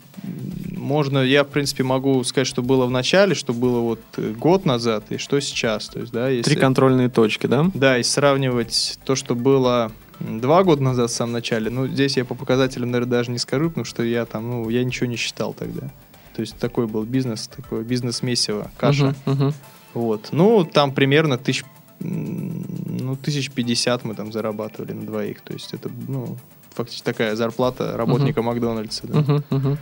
можно, 0.87 1.18
я, 1.18 1.42
в 1.42 1.49
принципе, 1.49 1.83
могу 1.83 2.22
сказать, 2.22 2.46
что 2.46 2.62
было 2.62 2.87
в 2.87 2.90
начале, 2.90 3.35
что 3.35 3.53
было 3.53 3.81
вот 3.81 4.01
э, 4.16 4.33
год 4.38 4.64
назад 4.64 5.05
и 5.11 5.18
что 5.18 5.40
сейчас. 5.40 5.88
То 5.88 5.99
есть, 5.99 6.12
да, 6.12 6.29
если... 6.29 6.53
Три 6.53 6.61
контрольные 6.61 7.09
точки, 7.11 7.49
да? 7.49 7.68
Да, 7.75 7.99
и 7.99 8.05
сравнивать 8.05 8.99
то, 9.05 9.16
что 9.16 9.35
было 9.35 9.90
два 10.20 10.62
года 10.62 10.83
назад 10.83 11.11
в 11.11 11.14
самом 11.14 11.33
начале, 11.33 11.70
ну, 11.70 11.88
здесь 11.88 12.16
я 12.16 12.25
по 12.25 12.35
показателям, 12.35 12.92
наверное, 12.92 13.11
даже 13.11 13.33
не 13.33 13.38
скажу, 13.38 13.68
потому 13.68 13.85
что 13.85 14.05
я 14.05 14.25
там, 14.27 14.49
ну, 14.49 14.68
я 14.68 14.85
ничего 14.85 15.07
не 15.07 15.16
считал 15.16 15.53
тогда. 15.53 15.90
То 16.35 16.42
есть 16.42 16.57
такой 16.57 16.87
был 16.87 17.03
бизнес, 17.03 17.49
такой 17.49 17.83
бизнес-месиво, 17.83 18.70
каша. 18.77 19.16
Мгм, 19.27 19.33
мгм. 19.33 19.55
Вот. 19.92 20.29
Ну, 20.31 20.64
там 20.64 20.92
примерно 20.92 21.37
тысяч, 21.37 21.64
ну, 21.99 23.16
тысяч 23.16 23.51
пятьдесят 23.51 24.05
мы 24.05 24.14
там 24.14 24.31
зарабатывали 24.31 24.92
на 24.92 25.05
двоих. 25.05 25.40
То 25.40 25.53
есть 25.53 25.75
это, 25.75 25.90
ну, 26.07 26.37
фактически 26.75 27.05
такая 27.05 27.35
зарплата 27.35 27.96
работника 27.96 28.42
Макдональдса. 28.42 29.07
да. 29.07 29.18
Мгм, 29.18 29.44
мгм. 29.51 29.79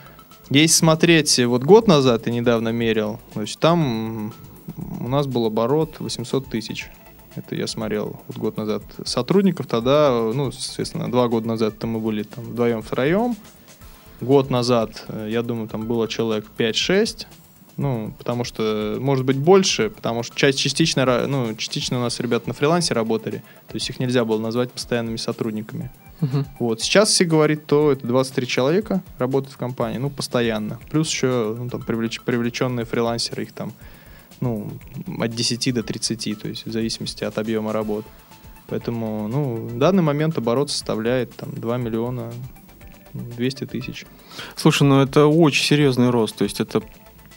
Если 0.50 0.76
смотреть, 0.76 1.38
э, 1.38 1.46
вот 1.46 1.64
год 1.64 1.88
назад 1.88 2.26
я 2.26 2.33
недавно 2.33 2.68
мерил, 2.68 3.18
значит, 3.35 3.59
там 3.59 4.33
у 5.00 5.09
нас 5.09 5.26
был 5.26 5.46
оборот 5.46 5.96
800 6.00 6.46
тысяч. 6.46 6.90
Это 7.35 7.54
я 7.54 7.66
смотрел 7.66 8.20
вот 8.28 8.37
год 8.37 8.57
назад. 8.57 8.83
Сотрудников 9.04 9.66
тогда, 9.66 10.11
ну, 10.35 10.52
соответственно, 10.52 11.11
два 11.11 11.28
года 11.28 11.48
назад 11.48 11.78
то 11.78 11.87
мы 11.87 11.98
были 11.98 12.22
там 12.22 12.44
вдвоем-втроем. 12.44 13.37
Год 14.20 14.50
назад, 14.50 15.04
э, 15.09 15.28
я 15.30 15.42
думаю, 15.42 15.68
там 15.68 15.87
было 15.87 16.09
человек 16.09 16.46
5-6. 16.57 17.26
Ну, 17.76 18.14
потому 18.18 18.44
что, 18.44 18.98
может 19.00 19.24
быть, 19.24 19.37
больше, 19.37 19.90
потому 19.90 20.22
что 20.22 20.37
часть 20.37 20.61
частично, 20.61 21.26
ну, 21.26 21.57
частично 21.57 21.98
у 21.98 22.02
нас 22.02 22.20
ребята 22.20 22.48
на 22.48 22.54
фрилансе 22.54 22.94
работали, 22.94 23.42
то 23.66 23.74
есть 23.74 23.90
их 23.90 23.98
нельзя 23.98 24.24
было 24.24 24.38
назвать 24.38 24.70
постоянными 24.70 25.16
сотрудниками. 25.16 25.90
Мгм. 26.25 26.47
Вот. 26.59 26.81
Сейчас, 26.81 27.11
если 27.11 27.25
говорить, 27.25 27.67
то 27.67 27.93
это 27.93 28.07
23 28.07 28.47
человека 28.47 29.03
работают 29.19 29.55
в 29.55 29.59
компании, 29.59 29.99
ну, 29.99 30.11
постоянно. 30.11 30.79
Плюс 30.91 31.11
еще 31.11 31.55
ну, 31.59 31.69
там, 31.69 31.83
привлеч- 31.83 32.21
привлеченные 32.25 32.87
фрилансеры, 32.87 33.43
их 33.43 33.53
там, 33.53 33.73
ну, 34.41 34.71
от 35.21 35.31
10 35.31 35.73
до 35.73 35.83
30, 35.83 36.35
то 36.35 36.49
есть 36.49 36.67
в 36.67 36.73
зависимости 36.73 37.25
от 37.25 37.39
объема 37.39 37.73
работ. 37.73 38.05
Поэтому, 38.67 39.29
ну, 39.29 39.57
в 39.67 39.79
данный 39.79 40.03
момент 40.03 40.39
оборот 40.39 40.71
составляет 40.71 41.35
там 41.37 41.51
2 41.53 41.77
миллиона 41.77 42.33
200 43.13 43.67
тысяч. 43.67 44.07
Слушай, 44.57 44.85
ну 44.85 45.01
это 45.01 45.27
очень 45.27 45.65
серьезный 45.65 46.11
рост, 46.11 46.37
то 46.37 46.45
есть 46.45 46.61
это 46.61 46.83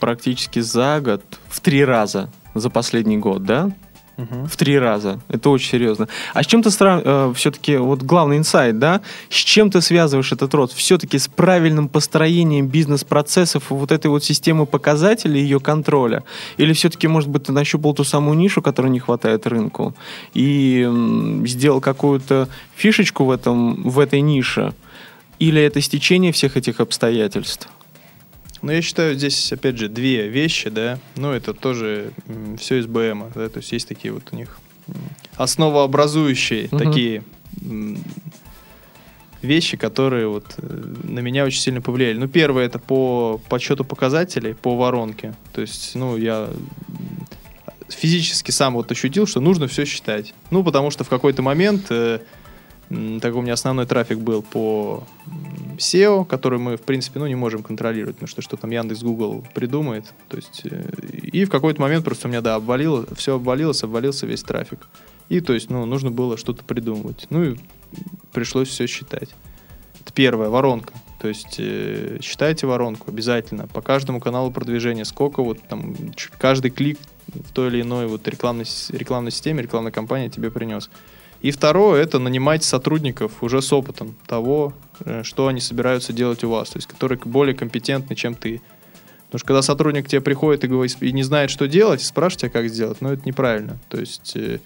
практически 0.00 0.60
за 0.60 1.00
год 1.00 1.22
в 1.48 1.60
три 1.60 1.84
раза 1.84 2.30
за 2.54 2.70
последний 2.70 3.18
год, 3.18 3.44
да? 3.44 3.70
В 4.18 4.56
три 4.56 4.76
раза. 4.76 5.20
Это 5.28 5.48
очень 5.48 5.70
серьезно. 5.70 6.08
А 6.34 6.42
с 6.42 6.46
чем 6.46 6.60
ты 6.60 6.70
срав... 6.72 7.02
э, 7.04 7.32
все-таки, 7.36 7.76
вот 7.76 8.02
главный 8.02 8.36
инсайт, 8.36 8.76
да? 8.80 9.00
С 9.30 9.36
чем 9.36 9.70
ты 9.70 9.80
связываешь 9.80 10.32
этот 10.32 10.52
рост? 10.54 10.74
Все-таки 10.74 11.18
с 11.18 11.28
правильным 11.28 11.88
построением 11.88 12.66
бизнес-процессов 12.66 13.70
вот 13.70 13.92
этой 13.92 14.08
вот 14.08 14.24
системы 14.24 14.66
показателей, 14.66 15.40
ее 15.40 15.60
контроля? 15.60 16.24
Или 16.56 16.72
все-таки, 16.72 17.06
может 17.06 17.28
быть, 17.30 17.44
ты 17.44 17.52
нащупал 17.52 17.94
ту 17.94 18.02
самую 18.02 18.36
нишу, 18.36 18.60
которой 18.60 18.90
не 18.90 18.98
хватает 18.98 19.46
рынку, 19.46 19.94
и 20.34 20.82
м, 20.82 21.46
сделал 21.46 21.80
какую-то 21.80 22.48
фишечку 22.74 23.24
в, 23.24 23.30
этом, 23.30 23.88
в 23.88 24.00
этой 24.00 24.20
нише? 24.20 24.74
Или 25.38 25.62
это 25.62 25.80
стечение 25.80 26.32
всех 26.32 26.56
этих 26.56 26.80
обстоятельств? 26.80 27.68
Ну, 28.62 28.72
я 28.72 28.82
считаю, 28.82 29.14
здесь, 29.14 29.52
опять 29.52 29.78
же, 29.78 29.88
две 29.88 30.28
вещи, 30.28 30.68
да. 30.70 30.98
Ну, 31.16 31.32
это 31.32 31.54
тоже 31.54 32.12
все 32.58 32.78
из 32.78 32.86
БМ, 32.86 33.30
да, 33.34 33.48
то 33.48 33.58
есть 33.58 33.70
есть 33.72 33.86
такие 33.88 34.12
вот 34.12 34.24
у 34.32 34.36
них 34.36 34.58
основообразующие 35.36 36.68
Мгм. 36.70 36.78
такие 36.78 37.22
вещи, 39.42 39.76
которые 39.76 40.26
вот 40.28 40.46
э, 40.58 40.94
на 41.04 41.20
меня 41.20 41.44
очень 41.44 41.60
сильно 41.60 41.80
повлияли. 41.80 42.18
Ну, 42.18 42.26
первое, 42.28 42.64
это 42.66 42.78
по 42.78 43.40
подсчету 43.48 43.84
показателей, 43.84 44.54
по 44.54 44.76
воронке. 44.76 45.34
То 45.52 45.60
есть, 45.60 45.94
ну, 45.94 46.16
я 46.16 46.48
физически 47.88 48.50
сам 48.50 48.74
вот 48.74 48.90
ощутил, 48.90 49.26
что 49.26 49.40
нужно 49.40 49.68
все 49.68 49.84
считать. 49.84 50.34
Ну, 50.50 50.64
потому 50.64 50.90
что 50.90 51.04
в 51.04 51.08
какой-то 51.08 51.42
момент, 51.42 51.86
э, 51.90 52.20
так 52.88 53.34
у 53.34 53.42
меня 53.42 53.52
основной 53.52 53.86
трафик 53.86 54.18
был 54.18 54.42
по 54.42 55.04
SEO, 55.76 56.24
который 56.24 56.58
мы, 56.58 56.76
в 56.76 56.82
принципе, 56.82 57.20
ну, 57.20 57.26
не 57.26 57.34
можем 57.34 57.62
контролировать, 57.62 58.16
потому 58.16 58.28
что 58.28 58.40
что 58.40 58.56
там 58.56 58.70
Яндекс, 58.70 59.02
Google 59.02 59.44
придумает. 59.54 60.14
То 60.28 60.36
есть, 60.36 60.62
э, 60.64 60.90
и 61.22 61.44
в 61.44 61.50
какой-то 61.50 61.80
момент 61.80 62.04
просто 62.04 62.28
у 62.28 62.30
меня, 62.30 62.40
да, 62.40 62.54
обвалило, 62.54 63.06
все 63.14 63.34
обвалилось, 63.34 63.82
обвалился 63.82 64.26
весь 64.26 64.42
трафик. 64.42 64.80
И, 65.28 65.40
то 65.40 65.52
есть, 65.52 65.68
ну, 65.68 65.84
нужно 65.84 66.10
было 66.10 66.38
что-то 66.38 66.64
придумывать. 66.64 67.26
Ну, 67.28 67.44
и 67.44 67.56
пришлось 68.32 68.68
все 68.68 68.86
считать. 68.86 69.34
Это 70.00 70.12
первое, 70.14 70.48
воронка. 70.48 70.94
То 71.20 71.28
есть, 71.28 71.56
э, 71.58 72.18
считайте 72.22 72.66
воронку 72.66 73.10
обязательно. 73.10 73.66
По 73.66 73.82
каждому 73.82 74.20
каналу 74.20 74.50
продвижения, 74.50 75.04
сколько 75.04 75.42
вот 75.42 75.58
там, 75.68 75.94
каждый 76.38 76.70
клик 76.70 76.98
в 77.26 77.52
той 77.52 77.68
или 77.68 77.82
иной 77.82 78.06
вот 78.06 78.26
рекламной, 78.26 78.64
рекламной 78.90 79.30
системе, 79.30 79.62
рекламной 79.62 79.92
кампании 79.92 80.28
тебе 80.28 80.50
принес. 80.50 80.88
И 81.40 81.50
второе, 81.52 82.02
это 82.02 82.18
нанимать 82.18 82.64
сотрудников 82.64 83.42
уже 83.42 83.62
с 83.62 83.72
опытом 83.72 84.16
того, 84.26 84.72
э, 85.04 85.22
что 85.22 85.46
они 85.46 85.60
собираются 85.60 86.12
делать 86.12 86.42
у 86.42 86.50
вас, 86.50 86.70
то 86.70 86.78
есть 86.78 86.88
которые 86.88 87.18
более 87.18 87.54
компетентны, 87.54 88.16
чем 88.16 88.34
ты. 88.34 88.60
Потому 89.26 89.38
что 89.38 89.46
когда 89.46 89.62
сотрудник 89.62 90.06
к 90.06 90.08
тебе 90.08 90.20
приходит 90.20 90.64
и, 90.64 90.68
говорит, 90.68 90.96
и 91.00 91.12
не 91.12 91.22
знает, 91.22 91.50
что 91.50 91.68
делать, 91.68 92.02
спрашивает 92.02 92.40
тебя, 92.40 92.50
как 92.50 92.70
сделать, 92.70 93.00
ну, 93.00 93.12
это 93.12 93.22
неправильно. 93.26 93.78
То 93.88 94.00
есть, 94.00 94.32
э, 94.36 94.58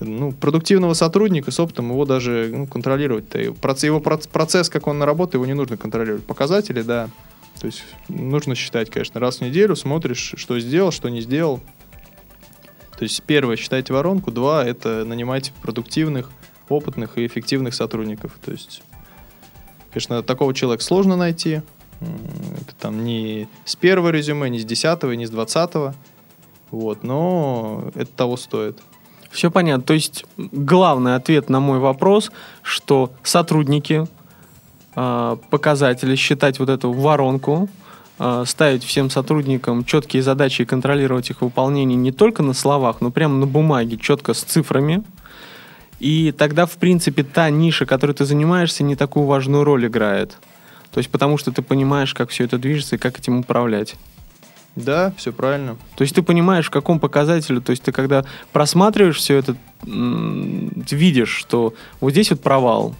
ну, 0.00 0.32
продуктивного 0.32 0.94
сотрудника 0.94 1.50
с 1.50 1.60
опытом 1.60 1.90
его 1.90 2.04
даже 2.04 2.50
ну, 2.52 2.66
контролировать-то. 2.66 3.38
Его 3.38 3.54
проц- 3.54 4.28
процесс, 4.28 4.68
как 4.70 4.86
он 4.86 4.98
на 4.98 5.06
работу, 5.06 5.36
его 5.36 5.46
не 5.46 5.54
нужно 5.54 5.76
контролировать. 5.76 6.24
Показатели, 6.24 6.82
да. 6.82 7.10
То 7.60 7.66
есть 7.66 7.84
нужно 8.08 8.54
считать, 8.54 8.90
конечно, 8.90 9.20
раз 9.20 9.38
в 9.38 9.40
неделю 9.42 9.76
смотришь, 9.76 10.34
что 10.36 10.58
сделал, 10.58 10.90
что 10.90 11.08
не 11.08 11.20
сделал. 11.20 11.60
То 12.96 13.02
есть 13.02 13.22
первое, 13.22 13.56
считайте 13.56 13.92
воронку, 13.92 14.30
два, 14.30 14.64
это 14.64 15.04
нанимайте 15.04 15.52
продуктивных, 15.60 16.30
опытных 16.68 17.18
и 17.18 17.26
эффективных 17.26 17.74
сотрудников. 17.74 18.32
То 18.44 18.52
есть, 18.52 18.82
конечно, 19.90 20.22
такого 20.22 20.54
человека 20.54 20.82
сложно 20.82 21.16
найти. 21.16 21.60
Это 22.00 22.74
там 22.78 23.04
не 23.04 23.48
с 23.64 23.76
первого 23.76 24.10
резюме, 24.10 24.48
не 24.50 24.58
с 24.58 24.64
десятого, 24.64 25.12
не 25.12 25.26
с 25.26 25.30
двадцатого. 25.30 25.94
Вот, 26.70 27.04
но 27.04 27.90
это 27.94 28.10
того 28.12 28.36
стоит. 28.36 28.78
Все 29.30 29.50
понятно. 29.50 29.82
То 29.82 29.94
есть 29.94 30.24
главный 30.36 31.14
ответ 31.14 31.48
на 31.50 31.60
мой 31.60 31.78
вопрос, 31.78 32.30
что 32.62 33.12
сотрудники, 33.22 34.06
э, 34.94 35.36
показатели, 35.50 36.16
считать 36.16 36.58
вот 36.58 36.70
эту 36.70 36.92
воронку, 36.92 37.68
ставить 38.46 38.84
всем 38.84 39.10
сотрудникам 39.10 39.84
четкие 39.84 40.22
задачи 40.22 40.62
и 40.62 40.64
контролировать 40.64 41.30
их 41.30 41.42
выполнение 41.42 41.96
не 41.96 42.12
только 42.12 42.42
на 42.42 42.54
словах, 42.54 43.00
но 43.00 43.10
прямо 43.10 43.36
на 43.36 43.46
бумаге, 43.46 43.98
четко 43.98 44.32
с 44.34 44.42
цифрами. 44.42 45.02
И 46.00 46.32
тогда, 46.32 46.66
в 46.66 46.76
принципе, 46.76 47.24
та 47.24 47.50
ниша, 47.50 47.86
которой 47.86 48.12
ты 48.12 48.24
занимаешься, 48.24 48.84
не 48.84 48.96
такую 48.96 49.26
важную 49.26 49.64
роль 49.64 49.86
играет. 49.86 50.36
То 50.92 50.98
есть 50.98 51.10
потому 51.10 51.36
что 51.36 51.52
ты 51.52 51.62
понимаешь, 51.62 52.14
как 52.14 52.30
все 52.30 52.44
это 52.44 52.58
движется 52.58 52.96
и 52.96 52.98
как 52.98 53.18
этим 53.18 53.38
управлять. 53.38 53.96
Да, 54.76 55.14
все 55.16 55.32
правильно. 55.32 55.76
То 55.96 56.02
есть 56.02 56.14
ты 56.14 56.22
понимаешь, 56.22 56.66
в 56.66 56.70
каком 56.70 57.00
показателе, 57.00 57.60
то 57.60 57.70
есть 57.70 57.82
ты 57.82 57.92
когда 57.92 58.24
просматриваешь 58.52 59.16
все 59.16 59.36
это, 59.36 59.56
ты 59.82 60.96
видишь, 60.96 61.30
что 61.30 61.72
вот 62.00 62.10
здесь 62.10 62.30
вот 62.30 62.42
провал, 62.42 62.94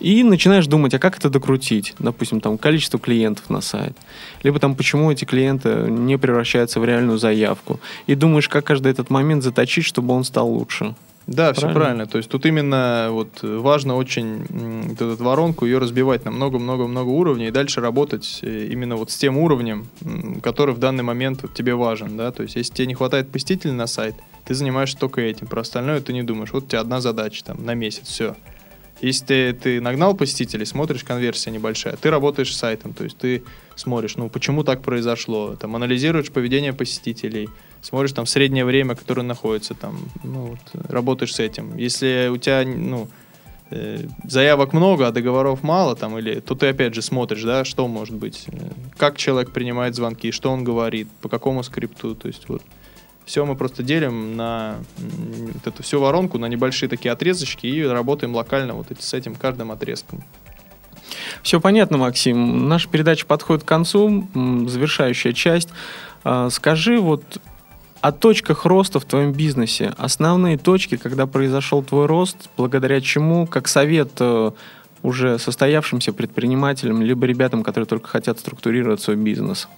и 0.00 0.22
начинаешь 0.22 0.66
думать, 0.66 0.94
а 0.94 0.98
как 0.98 1.18
это 1.18 1.30
докрутить? 1.30 1.94
Допустим, 1.98 2.40
там 2.40 2.58
количество 2.58 2.98
клиентов 2.98 3.50
на 3.50 3.60
сайт. 3.60 3.96
Либо 4.42 4.58
там, 4.58 4.74
почему 4.74 5.12
эти 5.12 5.24
клиенты 5.24 5.86
не 5.88 6.18
превращаются 6.18 6.80
в 6.80 6.84
реальную 6.84 7.18
заявку. 7.18 7.80
И 8.06 8.14
думаешь, 8.14 8.48
как 8.48 8.64
каждый 8.64 8.90
этот 8.90 9.10
момент 9.10 9.42
заточить, 9.42 9.84
чтобы 9.84 10.14
он 10.14 10.24
стал 10.24 10.48
лучше. 10.48 10.94
Да, 11.26 11.52
все 11.52 11.62
Правильно. 11.62 11.80
правильно. 11.80 12.06
То 12.06 12.18
есть 12.18 12.28
тут 12.28 12.44
именно 12.46 13.08
вот 13.10 13.42
важно 13.42 13.94
очень 13.94 14.44
вот 14.88 15.00
эту 15.00 15.22
воронку 15.22 15.64
ее 15.64 15.78
разбивать 15.78 16.24
на 16.24 16.32
много-много-много 16.32 17.08
уровней 17.08 17.48
и 17.48 17.50
дальше 17.52 17.80
работать 17.80 18.40
э, 18.42 18.66
именно 18.70 18.96
вот 18.96 19.12
с 19.12 19.16
тем 19.16 19.38
уровнем, 19.38 19.86
который 20.42 20.74
в 20.74 20.78
данный 20.78 21.04
момент 21.04 21.42
вот 21.42 21.54
тебе 21.54 21.74
важен, 21.74 22.16
да. 22.16 22.32
То 22.32 22.42
есть 22.42 22.56
если 22.56 22.72
тебе 22.72 22.86
не 22.86 22.94
хватает 22.94 23.30
посетителей 23.30 23.74
на 23.74 23.86
сайт, 23.86 24.16
ты 24.44 24.54
занимаешься 24.54 24.98
только 24.98 25.20
этим, 25.20 25.46
про 25.46 25.60
остальное 25.60 26.00
ты 26.00 26.12
не 26.12 26.24
думаешь. 26.24 26.50
Вот 26.52 26.64
у 26.64 26.66
тебя 26.66 26.80
одна 26.80 27.00
задача 27.00 27.44
там 27.44 27.64
на 27.64 27.74
месяц, 27.74 28.08
все. 28.08 28.34
Если 29.00 29.24
ты, 29.24 29.52
ты 29.54 29.80
нагнал 29.80 30.14
посетителей, 30.14 30.66
смотришь, 30.66 31.04
конверсия 31.04 31.50
небольшая, 31.50 31.96
ты 31.96 32.10
работаешь 32.10 32.54
с 32.54 32.58
сайтом, 32.58 32.92
то 32.92 33.04
есть 33.04 33.16
ты 33.16 33.42
смотришь, 33.74 34.16
ну 34.16 34.28
почему 34.28 34.62
так 34.62 34.82
произошло, 34.82 35.56
там 35.56 35.74
анализируешь 35.74 36.30
поведение 36.30 36.72
посетителей, 36.72 37.48
смотришь 37.80 38.12
там 38.12 38.26
среднее 38.26 38.64
время, 38.64 38.94
которое 38.94 39.22
находится 39.22 39.74
там, 39.74 39.98
ну 40.22 40.46
вот, 40.48 40.84
работаешь 40.90 41.34
с 41.34 41.40
этим. 41.40 41.76
Если 41.78 42.28
у 42.30 42.36
тебя, 42.36 42.62
ну, 42.66 43.08
э, 43.70 44.06
заявок 44.24 44.74
много, 44.74 45.06
а 45.06 45.12
договоров 45.12 45.62
мало, 45.62 45.96
там, 45.96 46.18
или, 46.18 46.40
то 46.40 46.54
ты 46.54 46.68
опять 46.68 46.94
же 46.94 47.00
смотришь, 47.00 47.42
да, 47.42 47.64
что 47.64 47.88
может 47.88 48.14
быть, 48.14 48.44
э, 48.48 48.58
как 48.98 49.16
человек 49.16 49.50
принимает 49.50 49.94
звонки, 49.94 50.30
что 50.30 50.50
он 50.50 50.62
говорит, 50.62 51.08
по 51.22 51.30
какому 51.30 51.62
скрипту, 51.62 52.14
то 52.14 52.28
есть 52.28 52.48
вот 52.48 52.62
все 53.30 53.46
мы 53.46 53.54
просто 53.54 53.84
делим 53.84 54.36
на 54.36 54.78
вот 54.98 55.64
эту 55.64 55.84
всю 55.84 56.00
воронку 56.00 56.36
на 56.36 56.46
небольшие 56.46 56.88
такие 56.88 57.12
отрезочки 57.12 57.64
и 57.64 57.80
работаем 57.84 58.34
локально 58.34 58.74
вот 58.74 58.90
эти, 58.90 59.02
с 59.02 59.14
этим 59.14 59.36
каждым 59.36 59.70
отрезком. 59.70 60.24
Все 61.44 61.60
понятно, 61.60 61.96
Максим. 61.96 62.68
Наша 62.68 62.88
передача 62.88 63.24
подходит 63.26 63.62
к 63.62 63.68
концу, 63.68 64.26
завершающая 64.34 65.32
часть. 65.32 65.68
А, 66.24 66.50
Скажи 66.50 66.98
вот 66.98 67.22
о 68.00 68.10
точках 68.10 68.64
роста 68.64 68.98
в 68.98 69.04
твоем 69.04 69.32
бизнесе. 69.32 69.92
Основные 69.96 70.58
точки, 70.58 70.96
когда 70.96 71.28
произошел 71.28 71.84
твой 71.84 72.06
рост, 72.06 72.50
благодаря 72.56 73.00
чему, 73.00 73.46
как 73.46 73.68
совет 73.68 74.10
э, 74.18 74.50
уже 75.04 75.38
состоявшимся 75.38 76.12
предпринимателям, 76.12 77.00
либо 77.00 77.26
ребятам, 77.26 77.62
которые 77.62 77.86
только 77.86 78.08
хотят 78.08 78.40
структурировать 78.40 79.00
свой 79.00 79.16
бизнес. 79.16 79.68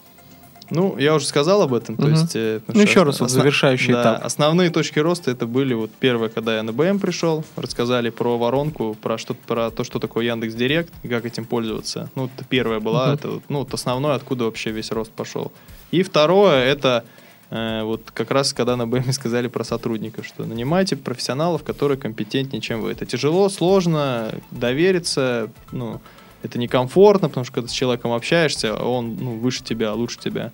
Ну, 0.75 0.99
я 0.99 1.15
уже 1.15 1.27
сказал 1.27 1.63
об 1.63 1.75
этом. 1.75 1.97
То 1.97 2.03
Мгм. 2.07 2.13
есть, 2.13 2.35
э, 2.35 2.61
Ну, 2.67 2.81
еще 2.81 3.03
раз, 3.03 3.21
вот 3.21 3.31
завершающий 3.31 3.93
да, 3.93 4.01
этап. 4.03 4.25
Основные 4.25 4.71
точки 4.71 4.99
роста 4.99 5.31
это 5.31 5.47
были 5.47 5.75
вот 5.75 5.91
первое, 6.01 6.29
когда 6.29 6.57
я 6.57 6.63
на 6.63 6.73
БМ 6.73 6.99
пришел, 6.99 7.45
рассказали 7.57 8.11
про 8.11 8.39
воронку, 8.39 8.97
про 9.01 9.19
что 9.19 9.35
про 9.35 9.71
то, 9.71 9.85
что 9.85 9.99
такое 9.99 10.25
Яндекс 10.27 10.55
Директ 10.55 10.93
и 11.03 11.09
как 11.09 11.25
этим 11.27 11.45
пользоваться. 11.45 12.11
Ну, 12.15 12.27
это 12.35 12.45
первая 12.49 12.81
была, 12.81 13.07
Мгм. 13.07 13.15
это 13.15 13.29
вот, 13.29 13.43
ну, 13.49 13.59
вот 13.61 13.75
основное, 13.75 14.15
откуда 14.15 14.45
вообще 14.45 14.71
весь 14.71 14.91
рост 14.93 15.11
пошел. 15.13 15.53
И 15.91 16.03
второе, 16.03 16.65
это 16.65 17.05
э, 17.51 17.83
вот 17.83 18.11
как 18.15 18.31
раз 18.31 18.55
когда 18.55 18.77
на 18.77 18.87
БМ 18.87 19.13
сказали 19.13 19.49
про 19.49 19.63
сотрудников, 19.65 20.25
что 20.27 20.45
нанимайте 20.47 20.97
профессионалов, 20.97 21.63
которые 21.65 21.99
компетентнее, 21.99 22.63
чем 22.63 22.81
вы. 22.81 22.93
Это 22.93 23.05
тяжело, 23.05 23.51
сложно, 23.51 24.33
довериться, 24.51 25.51
ну, 25.71 26.01
это 26.43 26.59
некомфортно, 26.59 27.29
потому 27.29 27.45
что 27.45 27.55
когда 27.55 27.69
с 27.69 27.73
человеком 27.73 28.13
общаешься, 28.13 28.75
он 28.75 29.17
ну, 29.17 29.39
выше 29.39 29.63
тебя, 29.63 29.93
лучше 29.93 30.19
тебя. 30.19 30.53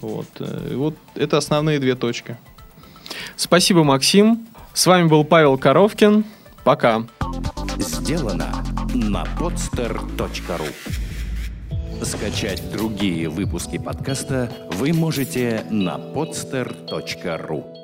Вот. 0.00 0.26
э, 0.38 0.68
и 0.72 0.74
вот 0.74 0.96
это 1.14 1.38
основные 1.38 1.78
две 1.78 1.94
точки. 1.94 2.36
Спасибо, 3.36 3.84
Максим. 3.84 4.46
С 4.72 4.86
вами 4.86 5.08
был 5.08 5.24
Павел 5.24 5.58
Коровкин. 5.58 6.24
Пока. 6.64 7.04
Сделано 7.78 8.64
на 8.94 9.24
podster.ru 9.38 10.68
Скачать 12.04 12.70
другие 12.72 13.28
выпуски 13.28 13.78
подкаста 13.78 14.50
вы 14.72 14.92
можете 14.92 15.64
на 15.70 15.96
podster.ru 15.96 17.81